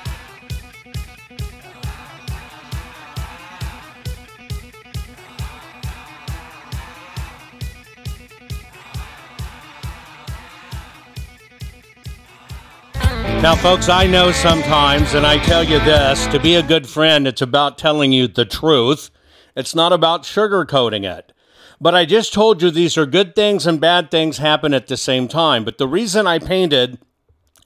Now, 13.41 13.55
folks, 13.55 13.89
I 13.89 14.05
know 14.05 14.31
sometimes, 14.31 15.15
and 15.15 15.25
I 15.25 15.43
tell 15.43 15.63
you 15.63 15.79
this 15.79 16.27
to 16.27 16.39
be 16.39 16.53
a 16.53 16.61
good 16.61 16.87
friend, 16.87 17.25
it's 17.25 17.41
about 17.41 17.75
telling 17.75 18.11
you 18.11 18.27
the 18.27 18.45
truth. 18.45 19.09
It's 19.55 19.73
not 19.73 19.91
about 19.91 20.25
sugarcoating 20.25 21.11
it. 21.11 21.33
But 21.81 21.95
I 21.95 22.05
just 22.05 22.33
told 22.33 22.61
you 22.61 22.69
these 22.69 22.99
are 22.99 23.07
good 23.07 23.33
things 23.33 23.65
and 23.65 23.81
bad 23.81 24.11
things 24.11 24.37
happen 24.37 24.75
at 24.75 24.85
the 24.85 24.95
same 24.95 25.27
time. 25.27 25.65
But 25.65 25.79
the 25.79 25.87
reason 25.87 26.27
I 26.27 26.37
painted 26.37 26.99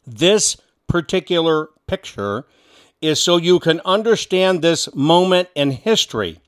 this 0.07 0.55
particular 0.87 1.67
picture 1.87 2.45
is 3.01 3.21
so 3.21 3.35
you 3.35 3.59
can 3.59 3.81
understand 3.83 4.61
this 4.61 4.87
moment 4.95 5.49
in 5.55 5.71
history. 5.71 6.39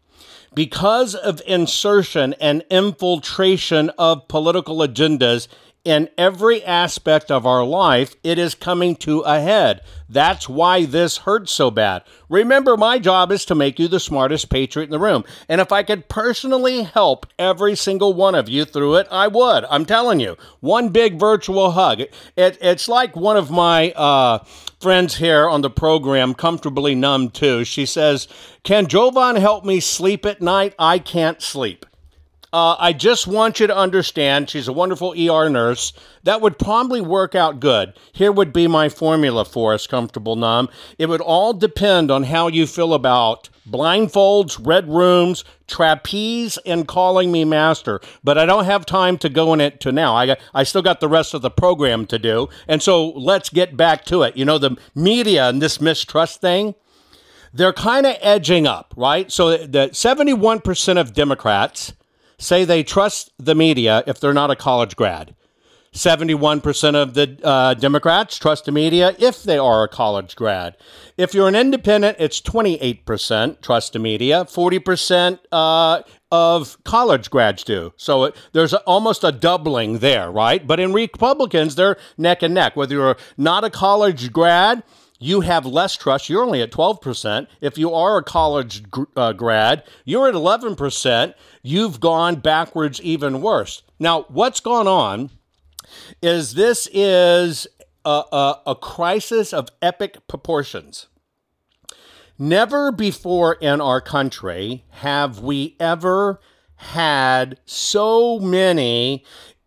Because 0.56 1.16
of 1.16 1.42
insertion 1.46 2.34
and 2.40 2.64
infiltration 2.72 3.90
of 3.98 4.30
political 4.30 4.78
agendas 4.78 5.50
in 5.88 6.10
every 6.18 6.62
aspect 6.66 7.32
of 7.32 7.46
our 7.46 7.64
life, 7.64 8.14
it 8.22 8.38
is 8.38 8.54
coming 8.54 8.94
to 8.98 9.22
a 9.22 9.40
head. 9.40 9.80
That's 10.10 10.50
why 10.50 10.84
this 10.84 11.20
hurts 11.20 11.54
so 11.54 11.72
bad. 11.72 12.04
Remember, 12.28 12.76
my 12.76 13.00
job 13.00 13.32
is 13.32 13.46
to 13.46 13.56
make 13.56 13.80
you 13.80 13.88
the 13.88 14.02
smartest 14.02 14.50
patriot 14.50 14.88
in 14.88 14.92
the 14.92 15.00
room. 15.00 15.24
And 15.48 15.62
if 15.62 15.72
I 15.72 15.84
could 15.84 16.10
personally 16.10 16.84
help 16.84 17.26
every 17.40 17.78
single 17.78 18.14
one 18.14 18.36
of 18.36 18.50
you 18.50 18.66
through 18.66 18.96
it, 18.96 19.08
I 19.10 19.30
would. 19.30 19.64
I'm 19.70 19.86
telling 19.86 20.20
you. 20.20 20.36
One 20.60 20.90
big 20.90 21.18
virtual 21.18 21.72
hug. 21.72 22.02
It, 22.02 22.14
it's 22.36 22.90
like 22.90 23.16
one 23.16 23.38
of 23.38 23.50
my 23.50 23.92
uh, 23.92 24.40
friends 24.82 25.16
here 25.16 25.48
on 25.48 25.62
the 25.62 25.70
program, 25.70 26.34
Comfortably 26.34 26.96
Numb 26.96 27.30
too. 27.30 27.64
She 27.64 27.86
says, 27.86 28.28
Can 28.64 28.88
Jovan 28.88 29.38
help 29.38 29.64
me 29.64 29.80
sleep 29.80 30.26
at 30.26 30.42
night? 30.42 30.76
I 30.78 31.00
can't 31.00 31.42
sleep. 31.42 31.86
Uh, 32.58 32.76
I 32.80 32.91
just 32.91 33.28
want 33.28 33.60
you 33.60 33.68
to 33.68 33.78
understand, 33.78 34.49
she's 34.49 34.68
a 34.68 34.74
wonderful 34.74 35.14
ER 35.14 35.47
nurse. 35.47 35.93
That 36.24 36.41
would 36.41 36.58
probably 36.58 37.01
work 37.01 37.36
out 37.36 37.60
good. 37.60 37.93
Here 38.14 38.32
would 38.32 38.51
be 38.51 38.66
my 38.66 38.89
formula 38.89 39.45
for 39.45 39.76
us, 39.76 39.86
comfortable 39.86 40.36
numb. 40.36 40.68
It 40.97 41.08
would 41.08 41.22
all 41.22 41.53
depend 41.53 42.10
on 42.10 42.24
how 42.24 42.47
you 42.47 42.66
feel 42.66 42.95
about 42.95 43.49
blindfolds, 43.70 44.60
red 44.66 44.89
rooms, 44.89 45.43
trapeze, 45.68 46.58
and 46.66 46.88
calling 46.88 47.32
me 47.32 47.45
master. 47.45 48.01
But 48.24 48.39
I 48.39 48.47
don't 48.47 48.66
have 48.66 48.88
time 48.88 49.20
to 49.20 49.30
go 49.30 49.53
in 49.53 49.62
it 49.62 49.80
to 49.82 49.91
now. 49.91 50.16
I 50.16 50.36
I 50.51 50.64
still 50.64 50.82
got 50.82 50.99
the 50.99 51.08
rest 51.08 51.36
of 51.36 51.43
the 51.43 51.51
program 51.51 52.08
to 52.08 52.18
do. 52.18 52.49
And 52.68 52.82
so 52.82 53.10
let's 53.10 53.51
get 53.51 53.78
back 53.78 54.03
to 54.05 54.24
it. 54.24 54.36
You 54.36 54.45
know, 54.45 54.58
the 54.58 54.78
media 54.95 55.47
and 55.47 55.62
this 55.62 55.80
mistrust 55.80 56.41
thing, 56.41 56.74
they're 57.53 57.72
kind 57.72 58.08
of 58.08 58.16
edging 58.20 58.66
up, 58.66 58.95
right? 58.97 59.32
So 59.32 59.58
the 59.58 59.89
71% 59.89 60.99
of 60.99 61.14
Democrats 61.14 61.93
say 62.40 62.66
they 62.66 62.84
trust 62.84 63.32
the 63.38 63.56
media 63.56 64.04
if 64.08 64.20
they're 64.20 64.34
not 64.34 64.52
a 64.52 64.56
college 64.56 64.96
grad. 64.96 65.36
71% 65.94 66.96
of 66.96 67.16
the 67.16 67.40
uh, 67.44 67.74
Democrats 67.74 68.38
trust 68.38 68.66
the 68.66 68.72
media 68.72 69.16
if 69.18 69.42
they 69.44 69.58
are 69.58 69.84
a 69.84 69.88
college 69.88 70.36
grad. 70.36 70.78
If 71.18 71.34
you're 71.34 71.48
an 71.48 71.56
independent, 71.56 72.18
it's 72.20 72.40
28% 72.40 73.62
trust 73.62 73.94
the 73.94 74.00
media, 74.00 74.46
40% 74.46 75.40
uh, 75.52 76.04
of 76.32 76.84
college 76.84 77.30
grads 77.32 77.64
do. 77.64 77.94
So 77.98 78.26
it, 78.26 78.36
there's 78.52 78.74
almost 78.74 79.24
a 79.24 79.32
doubling 79.32 80.00
there, 80.00 80.30
right? 80.32 80.66
But 80.66 80.80
in 80.80 80.94
Republicans, 80.94 81.76
they're 81.76 81.98
neck 82.18 82.44
and 82.44 82.54
neck. 82.54 82.76
Whether 82.76 82.96
you're 82.96 83.18
not 83.38 83.64
a 83.64 83.70
college 83.72 84.32
grad, 84.32 84.84
you 85.20 85.41
have 85.41 85.65
less 85.65 85.95
trust. 85.95 86.30
You're 86.30 86.43
only 86.43 86.61
at 86.61 86.72
12%. 86.72 87.47
If 87.61 87.78
you 87.78 87.93
are 87.93 88.18
a 88.18 88.24
college 88.24 88.84
uh, 89.15 89.34
grad, 89.34 89.84
you're 90.05 90.28
at 90.28 90.36
11%. 90.36 91.34
You've 91.63 91.99
gone 91.99 92.36
backwards 92.36 93.01
even 93.01 93.41
worse. 93.41 93.84
Now, 93.99 94.24
what's 94.30 94.59
gone 94.59 94.88
on 94.88 95.32
is 96.22 96.53
this 96.53 96.88
is 96.93 97.68
a, 98.05 98.24
a, 98.32 98.61
a 98.68 98.76
crisis 98.76 99.53
of 99.53 99.70
epic 99.82 100.28
proportions. 100.28 101.07
Never 102.39 102.91
before 102.91 103.53
in 103.55 103.82
our 103.82 103.99
country 103.99 104.86
have 104.89 105.39
we 105.39 105.76
ever 105.80 106.39
had 106.76 107.59
so 107.65 108.39
many 108.39 109.26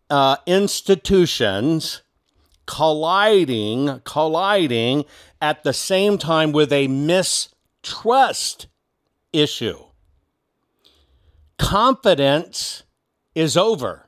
uh, 0.09 0.37
institutions 0.45 2.01
colliding, 2.71 3.99
colliding 4.05 5.03
at 5.41 5.61
the 5.63 5.73
same 5.73 6.17
time 6.17 6.53
with 6.53 6.71
a 6.71 6.87
mistrust 6.87 8.67
issue. 9.33 9.77
Confidence 11.57 12.83
is 13.35 13.57
over. 13.57 14.07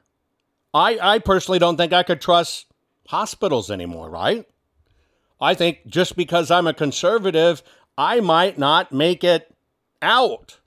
I, 0.74 0.98
I 1.02 1.20
personally 1.20 1.60
don't 1.60 1.76
think 1.76 1.92
I 1.92 2.04
could 2.04 2.22
trust 2.22 2.68
hospitals 3.10 3.70
anymore, 3.70 4.10
right? 4.10 4.46
I 5.42 5.56
think 5.56 5.86
just 5.86 6.16
because 6.16 6.50
I'm 6.50 6.66
a 6.66 6.74
conservative, 6.74 7.62
I 7.98 8.22
might 8.22 8.58
not 8.58 8.94
make 8.94 9.26
it 9.26 9.54
out. 10.02 10.60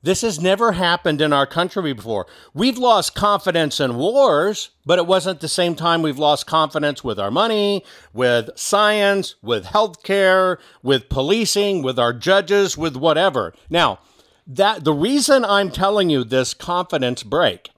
This 0.00 0.22
has 0.22 0.40
never 0.40 0.72
happened 0.72 1.20
in 1.20 1.32
our 1.32 1.46
country 1.46 1.92
before. 1.92 2.26
We've 2.54 2.78
lost 2.78 3.16
confidence 3.16 3.80
in 3.80 3.96
wars, 3.96 4.70
but 4.86 4.98
it 4.98 5.06
wasn't 5.06 5.40
the 5.40 5.48
same 5.48 5.74
time 5.74 6.02
we've 6.02 6.18
lost 6.18 6.46
confidence 6.46 7.02
with 7.02 7.18
our 7.18 7.32
money, 7.32 7.84
with 8.12 8.50
science, 8.54 9.34
with 9.42 9.66
healthcare, 9.66 10.58
with 10.82 11.08
policing, 11.08 11.82
with 11.82 11.98
our 11.98 12.12
judges, 12.12 12.78
with 12.78 12.96
whatever. 12.96 13.52
Now, 13.68 13.98
that 14.46 14.84
the 14.84 14.94
reason 14.94 15.44
I'm 15.44 15.70
telling 15.70 16.10
you 16.10 16.22
this 16.22 16.54
confidence 16.54 17.24
break 17.24 17.70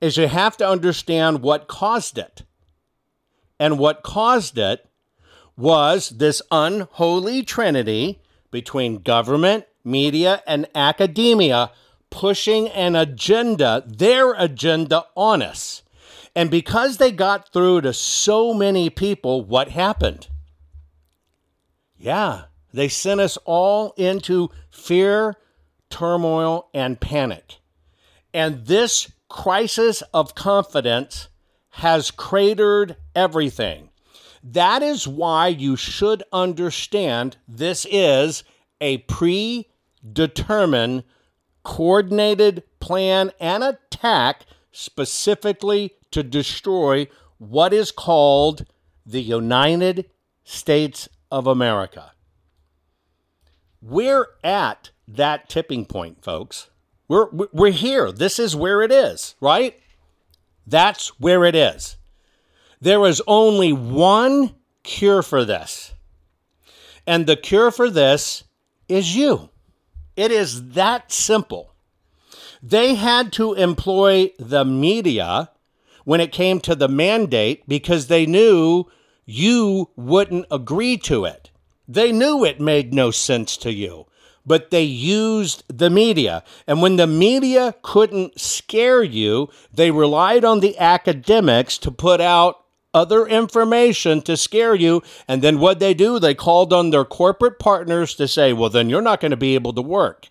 is 0.00 0.16
you 0.16 0.28
have 0.28 0.56
to 0.56 0.68
understand 0.68 1.40
what 1.40 1.68
caused 1.68 2.18
it. 2.18 2.42
And 3.60 3.78
what 3.78 4.02
caused 4.02 4.58
it 4.58 4.88
was 5.56 6.10
this 6.10 6.42
unholy 6.50 7.42
trinity 7.42 8.20
between 8.50 9.02
government, 9.02 9.66
media, 9.88 10.42
and 10.46 10.66
academia 10.74 11.70
pushing 12.10 12.68
an 12.68 12.96
agenda, 12.96 13.82
their 13.86 14.32
agenda, 14.34 15.04
on 15.14 15.42
us. 15.42 15.82
And 16.34 16.50
because 16.50 16.98
they 16.98 17.10
got 17.10 17.52
through 17.52 17.80
to 17.82 17.92
so 17.92 18.54
many 18.54 18.90
people, 18.90 19.44
what 19.44 19.68
happened? 19.68 20.28
Yeah, 21.96 22.44
they 22.72 22.88
sent 22.88 23.20
us 23.20 23.36
all 23.44 23.92
into 23.96 24.50
fear, 24.70 25.34
turmoil, 25.90 26.68
and 26.72 27.00
panic. 27.00 27.56
And 28.32 28.66
this 28.66 29.10
crisis 29.28 30.02
of 30.14 30.34
confidence 30.34 31.28
has 31.70 32.10
cratered 32.10 32.96
everything. 33.14 33.90
That 34.42 34.82
is 34.82 35.08
why 35.08 35.48
you 35.48 35.76
should 35.76 36.22
understand 36.32 37.36
this 37.48 37.86
is 37.90 38.44
a 38.80 38.98
predetermined, 40.02 41.04
coordinated 41.62 42.62
plan 42.80 43.32
and 43.40 43.62
attack 43.62 44.46
specifically 44.72 45.92
to 46.10 46.22
destroy 46.22 47.06
what 47.38 47.72
is 47.72 47.90
called 47.90 48.64
the 49.04 49.22
United 49.22 50.08
States 50.44 51.08
of 51.30 51.46
America. 51.46 52.12
We're 53.80 54.26
at 54.42 54.90
that 55.06 55.48
tipping 55.48 55.86
point, 55.86 56.22
folks. 56.22 56.70
We're, 57.06 57.28
we're 57.30 57.72
here. 57.72 58.12
This 58.12 58.38
is 58.38 58.54
where 58.56 58.82
it 58.82 58.92
is, 58.92 59.34
right? 59.40 59.78
That's 60.66 61.08
where 61.20 61.44
it 61.44 61.54
is. 61.54 61.96
There 62.80 63.06
is 63.06 63.22
only 63.26 63.72
one 63.72 64.54
cure 64.82 65.22
for 65.22 65.44
this. 65.44 65.94
And 67.06 67.26
the 67.26 67.36
cure 67.36 67.70
for 67.70 67.88
this 67.88 68.44
is 68.88 69.16
you. 69.16 69.48
It 70.18 70.32
is 70.32 70.70
that 70.70 71.12
simple. 71.12 71.74
They 72.60 72.96
had 72.96 73.32
to 73.34 73.54
employ 73.54 74.32
the 74.36 74.64
media 74.64 75.52
when 76.04 76.20
it 76.20 76.32
came 76.32 76.58
to 76.62 76.74
the 76.74 76.88
mandate 76.88 77.68
because 77.68 78.08
they 78.08 78.26
knew 78.26 78.86
you 79.24 79.90
wouldn't 79.94 80.46
agree 80.50 80.96
to 80.96 81.24
it. 81.24 81.52
They 81.86 82.10
knew 82.10 82.44
it 82.44 82.60
made 82.60 82.92
no 82.92 83.12
sense 83.12 83.56
to 83.58 83.72
you 83.72 84.06
but 84.44 84.70
they 84.70 84.82
used 84.82 85.62
the 85.68 85.90
media. 85.90 86.42
And 86.66 86.80
when 86.80 86.96
the 86.96 87.06
media 87.06 87.74
couldn't 87.82 88.40
scare 88.40 89.02
you, 89.02 89.50
they 89.74 89.90
relied 89.90 90.42
on 90.42 90.60
the 90.60 90.78
academics 90.78 91.76
to 91.78 91.90
put 91.90 92.22
out 92.22 92.64
other 92.94 93.26
information 93.26 94.22
to 94.22 94.36
scare 94.36 94.74
you. 94.74 95.02
And 95.26 95.42
then 95.42 95.58
what 95.58 95.78
they 95.78 95.94
do, 95.94 96.18
they 96.18 96.34
called 96.34 96.72
on 96.72 96.90
their 96.90 97.04
corporate 97.04 97.58
partners 97.58 98.14
to 98.16 98.28
say, 98.28 98.52
well, 98.52 98.70
then 98.70 98.88
you're 98.88 99.02
not 99.02 99.20
going 99.20 99.30
to 99.30 99.36
be 99.36 99.54
able 99.54 99.72
to 99.74 99.82
work. 99.82 100.28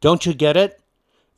Don't 0.00 0.24
you 0.24 0.34
get 0.34 0.56
it? 0.56 0.80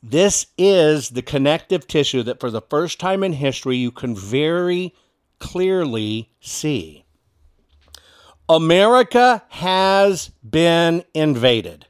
This 0.01 0.47
is 0.57 1.11
the 1.11 1.21
connective 1.21 1.87
tissue 1.87 2.23
that 2.23 2.39
for 2.39 2.51
the 2.51 2.61
first 2.61 2.99
time 2.99 3.23
in 3.23 3.33
history 3.33 3.77
you 3.77 3.91
can 3.91 4.15
very 4.15 4.93
clearly 5.39 6.29
see. 6.41 7.05
America 8.49 9.43
has 9.49 10.29
been 10.47 11.03
invaded 11.13 11.85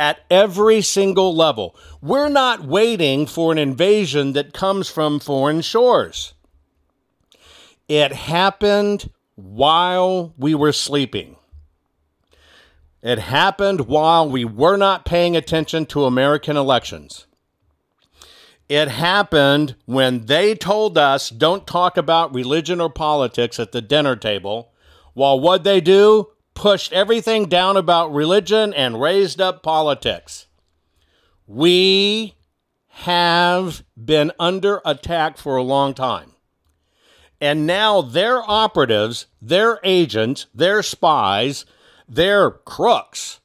at 0.00 0.24
every 0.30 0.80
single 0.80 1.36
level. 1.36 1.76
We're 2.00 2.30
not 2.30 2.64
waiting 2.64 3.26
for 3.26 3.52
an 3.52 3.58
invasion 3.58 4.32
that 4.32 4.54
comes 4.54 4.88
from 4.88 5.20
foreign 5.20 5.60
shores. 5.60 6.32
It 7.86 8.10
happened 8.12 9.10
while 9.34 10.32
we 10.38 10.54
were 10.54 10.72
sleeping. 10.72 11.36
It 13.02 13.18
happened 13.18 13.82
while 13.88 14.26
we 14.26 14.42
were 14.42 14.78
not 14.78 15.04
paying 15.04 15.36
attention 15.36 15.84
to 15.86 16.06
American 16.06 16.56
elections. 16.56 17.26
It 18.70 18.88
happened 18.88 19.74
when 19.84 20.24
they 20.26 20.54
told 20.54 20.96
us 20.96 21.28
don't 21.28 21.66
talk 21.66 21.98
about 21.98 22.34
religion 22.34 22.80
or 22.80 22.88
politics 22.88 23.60
at 23.60 23.72
the 23.72 23.82
dinner 23.82 24.16
table 24.16 24.72
while 25.12 25.38
what 25.38 25.62
they 25.62 25.82
do 25.82 26.28
pushed 26.54 26.92
everything 26.92 27.46
down 27.46 27.76
about 27.76 28.12
religion 28.12 28.72
and 28.74 29.00
raised 29.00 29.40
up 29.40 29.62
politics. 29.62 30.46
We 31.46 32.34
have 32.88 33.82
been 33.96 34.32
under 34.38 34.80
attack 34.84 35.38
for 35.38 35.56
a 35.56 35.62
long 35.62 35.94
time. 35.94 36.32
And 37.40 37.66
now 37.66 38.02
their 38.02 38.42
operatives, 38.42 39.26
their 39.40 39.80
agents, 39.82 40.46
their 40.54 40.82
spies, 40.82 41.64
their 42.06 42.50
crooks 42.50 43.40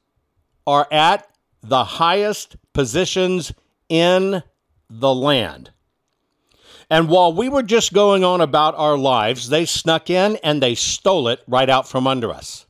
are 0.68 0.88
at 0.92 1.28
the 1.62 1.84
highest 1.84 2.58
positions 2.74 3.54
in 3.88 4.44
the 4.90 5.14
land. 5.14 5.72
And 6.90 7.10
while 7.10 7.34
we 7.34 7.50
were 7.50 7.64
just 7.64 7.94
going 7.94 8.24
on 8.24 8.42
about 8.42 8.76
our 8.76 8.98
lives, 8.98 9.50
they 9.50 9.66
snuck 9.66 10.10
in 10.10 10.38
and 10.44 10.62
they 10.62 10.76
stole 10.76 11.28
it 11.28 11.42
right 11.48 11.70
out 11.70 11.88
from 11.88 12.06
under 12.06 12.32
us. 12.32 12.65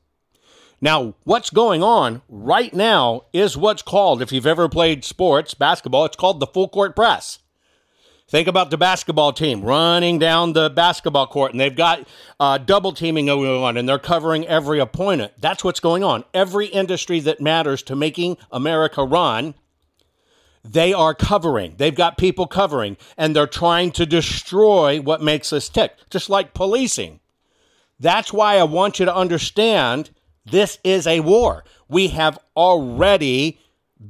Now, 0.82 1.15
what's 1.23 1.49
going 1.49 1.82
on 1.82 2.21
right 2.28 2.73
now 2.73 3.21
is 3.34 3.57
what's 3.57 3.82
called, 3.82 4.21
if 4.21 4.32
you've 4.32 4.47
ever 4.47 4.67
played 4.67 5.05
sports, 5.05 5.53
basketball, 5.53 6.05
it's 6.05 6.17
called 6.17 6.39
the 6.39 6.47
full 6.47 6.67
court 6.67 6.95
press. 6.95 7.39
Think 8.28 8.47
about 8.47 8.71
the 8.71 8.78
basketball 8.78 9.34
team 9.34 9.61
running 9.61 10.17
down 10.17 10.53
the 10.53 10.69
basketball 10.71 11.28
court 11.28 11.51
and 11.51 11.59
they've 11.59 11.76
got 11.76 12.07
uh, 12.39 12.57
double 12.57 12.91
teaming 12.91 13.28
going 13.28 13.47
on 13.47 13.78
and 13.78 13.88
they're 13.88 13.99
covering 13.99 14.47
every 14.47 14.80
opponent. 14.80 15.34
That's 15.39 15.63
what's 15.63 15.80
going 15.80 16.03
on. 16.03 16.23
Every 16.34 16.65
industry 16.65 17.19
that 17.19 17.39
matters 17.39 17.84
to 17.84 17.95
making 17.95 18.38
America 18.51 19.03
run, 19.03 19.53
they 20.63 20.91
are 20.91 21.13
covering. 21.13 21.76
They've 21.78 21.93
got 21.93 22.17
people 22.17 22.47
covering 22.47 22.97
and 23.15 23.36
they're 23.36 23.45
trying 23.45 23.91
to 23.91 24.07
destroy 24.07 24.99
what 24.99 25.21
makes 25.21 25.53
us 25.53 25.69
tick, 25.69 25.93
just 26.09 26.28
like 26.28 26.55
policing. 26.55 27.19
That's 27.99 28.34
why 28.34 28.57
I 28.57 28.63
want 28.63 28.97
you 28.97 29.05
to 29.05 29.15
understand 29.15 30.09
this 30.45 30.79
is 30.83 31.07
a 31.07 31.21
war. 31.21 31.63
We 31.87 32.09
have 32.09 32.39
already 32.55 33.59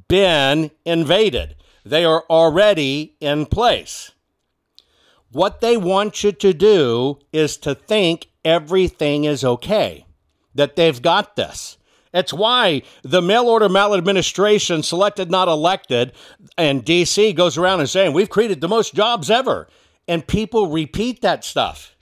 been 0.07 0.71
invaded. 0.83 1.55
They 1.85 2.03
are 2.03 2.23
already 2.29 3.15
in 3.19 3.45
place. 3.45 4.11
What 5.31 5.61
they 5.61 5.77
want 5.77 6.23
you 6.23 6.31
to 6.31 6.53
do 6.53 7.19
is 7.31 7.57
to 7.57 7.75
think 7.75 8.27
everything 8.43 9.25
is 9.25 9.43
okay, 9.43 10.05
that 10.53 10.75
they've 10.75 11.01
got 11.01 11.35
this. 11.35 11.77
It's 12.13 12.31
why 12.31 12.83
the 13.03 13.21
mail 13.21 13.47
order 13.47 13.67
maladministration, 13.67 14.83
selected 14.83 15.29
not 15.29 15.49
elected, 15.49 16.13
and 16.57 16.85
DC 16.85 17.35
goes 17.35 17.57
around 17.57 17.81
and 17.81 17.89
saying, 17.89 18.13
We've 18.13 18.29
created 18.29 18.61
the 18.61 18.69
most 18.69 18.95
jobs 18.95 19.29
ever. 19.29 19.67
And 20.07 20.25
people 20.25 20.67
repeat 20.67 21.21
that 21.21 21.43
stuff. 21.43 21.95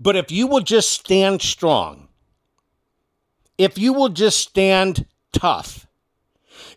But 0.00 0.16
if 0.16 0.32
you 0.32 0.48
will 0.48 0.62
just 0.62 0.90
stand 0.90 1.42
strong, 1.42 2.07
if 3.58 3.76
you 3.76 3.92
will 3.92 4.08
just 4.08 4.38
stand 4.38 5.04
tough, 5.32 5.86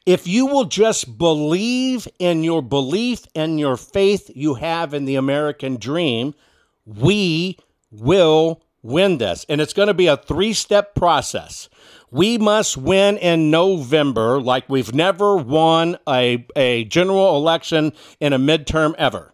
if 0.05 0.27
you 0.27 0.47
will 0.47 0.65
just 0.65 1.17
believe 1.17 2.07
in 2.19 2.43
your 2.43 2.61
belief 2.61 3.25
and 3.36 3.59
your 3.59 3.77
faith 3.77 4.32
you 4.34 4.55
have 4.55 4.93
in 4.93 5.05
the 5.05 5.15
American 5.15 5.77
dream, 5.77 6.34
we 6.86 7.57
will 7.91 8.63
win 8.82 9.19
this. 9.19 9.45
And 9.47 9.61
it's 9.61 9.73
going 9.73 9.88
to 9.88 9.93
be 9.93 10.07
a 10.07 10.17
three 10.17 10.53
step 10.53 10.95
process. 10.95 11.69
We 12.09 12.38
must 12.38 12.77
win 12.77 13.17
in 13.17 13.51
November 13.51 14.41
like 14.41 14.67
we've 14.67 14.93
never 14.93 15.38
won 15.38 15.97
a, 16.09 16.45
a 16.55 16.84
general 16.86 17.38
election 17.38 17.93
in 18.19 18.34
a 18.34 18.39
midterm 18.39 18.95
ever. 18.97 19.34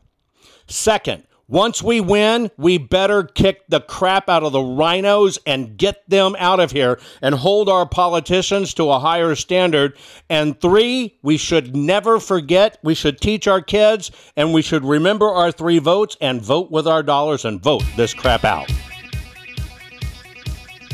Second, 0.67 1.26
once 1.49 1.81
we 1.81 2.01
win, 2.01 2.51
we 2.57 2.77
better 2.77 3.23
kick 3.23 3.63
the 3.69 3.79
crap 3.79 4.27
out 4.27 4.43
of 4.43 4.51
the 4.51 4.59
RINOs 4.59 5.37
and 5.45 5.77
get 5.77 6.07
them 6.09 6.35
out 6.39 6.59
of 6.59 6.71
here 6.71 6.99
and 7.21 7.33
hold 7.35 7.69
our 7.69 7.87
politicians 7.87 8.73
to 8.73 8.89
a 8.89 8.99
higher 8.99 9.33
standard. 9.33 9.95
And 10.29 10.59
three, 10.59 11.17
we 11.21 11.37
should 11.37 11.73
never 11.73 12.19
forget, 12.19 12.77
we 12.83 12.93
should 12.95 13.21
teach 13.21 13.47
our 13.47 13.61
kids, 13.61 14.11
and 14.35 14.53
we 14.53 14.61
should 14.61 14.83
remember 14.83 15.29
our 15.29 15.53
three 15.53 15.79
votes 15.79 16.17
and 16.19 16.41
vote 16.41 16.69
with 16.69 16.85
our 16.85 17.01
dollars 17.01 17.45
and 17.45 17.61
vote 17.61 17.83
this 17.95 18.13
crap 18.13 18.43
out. 18.43 18.69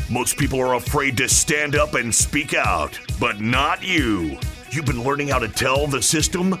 Most 0.08 0.36
people 0.36 0.60
are 0.60 0.74
afraid 0.74 1.16
to 1.16 1.28
stand 1.28 1.74
up 1.74 1.94
and 1.94 2.14
speak 2.14 2.54
out, 2.54 2.96
but 3.18 3.40
not 3.40 3.82
you. 3.82 4.38
You've 4.70 4.86
been 4.86 5.02
learning 5.02 5.28
how 5.28 5.40
to 5.40 5.48
tell 5.48 5.88
the 5.88 6.02
system 6.02 6.60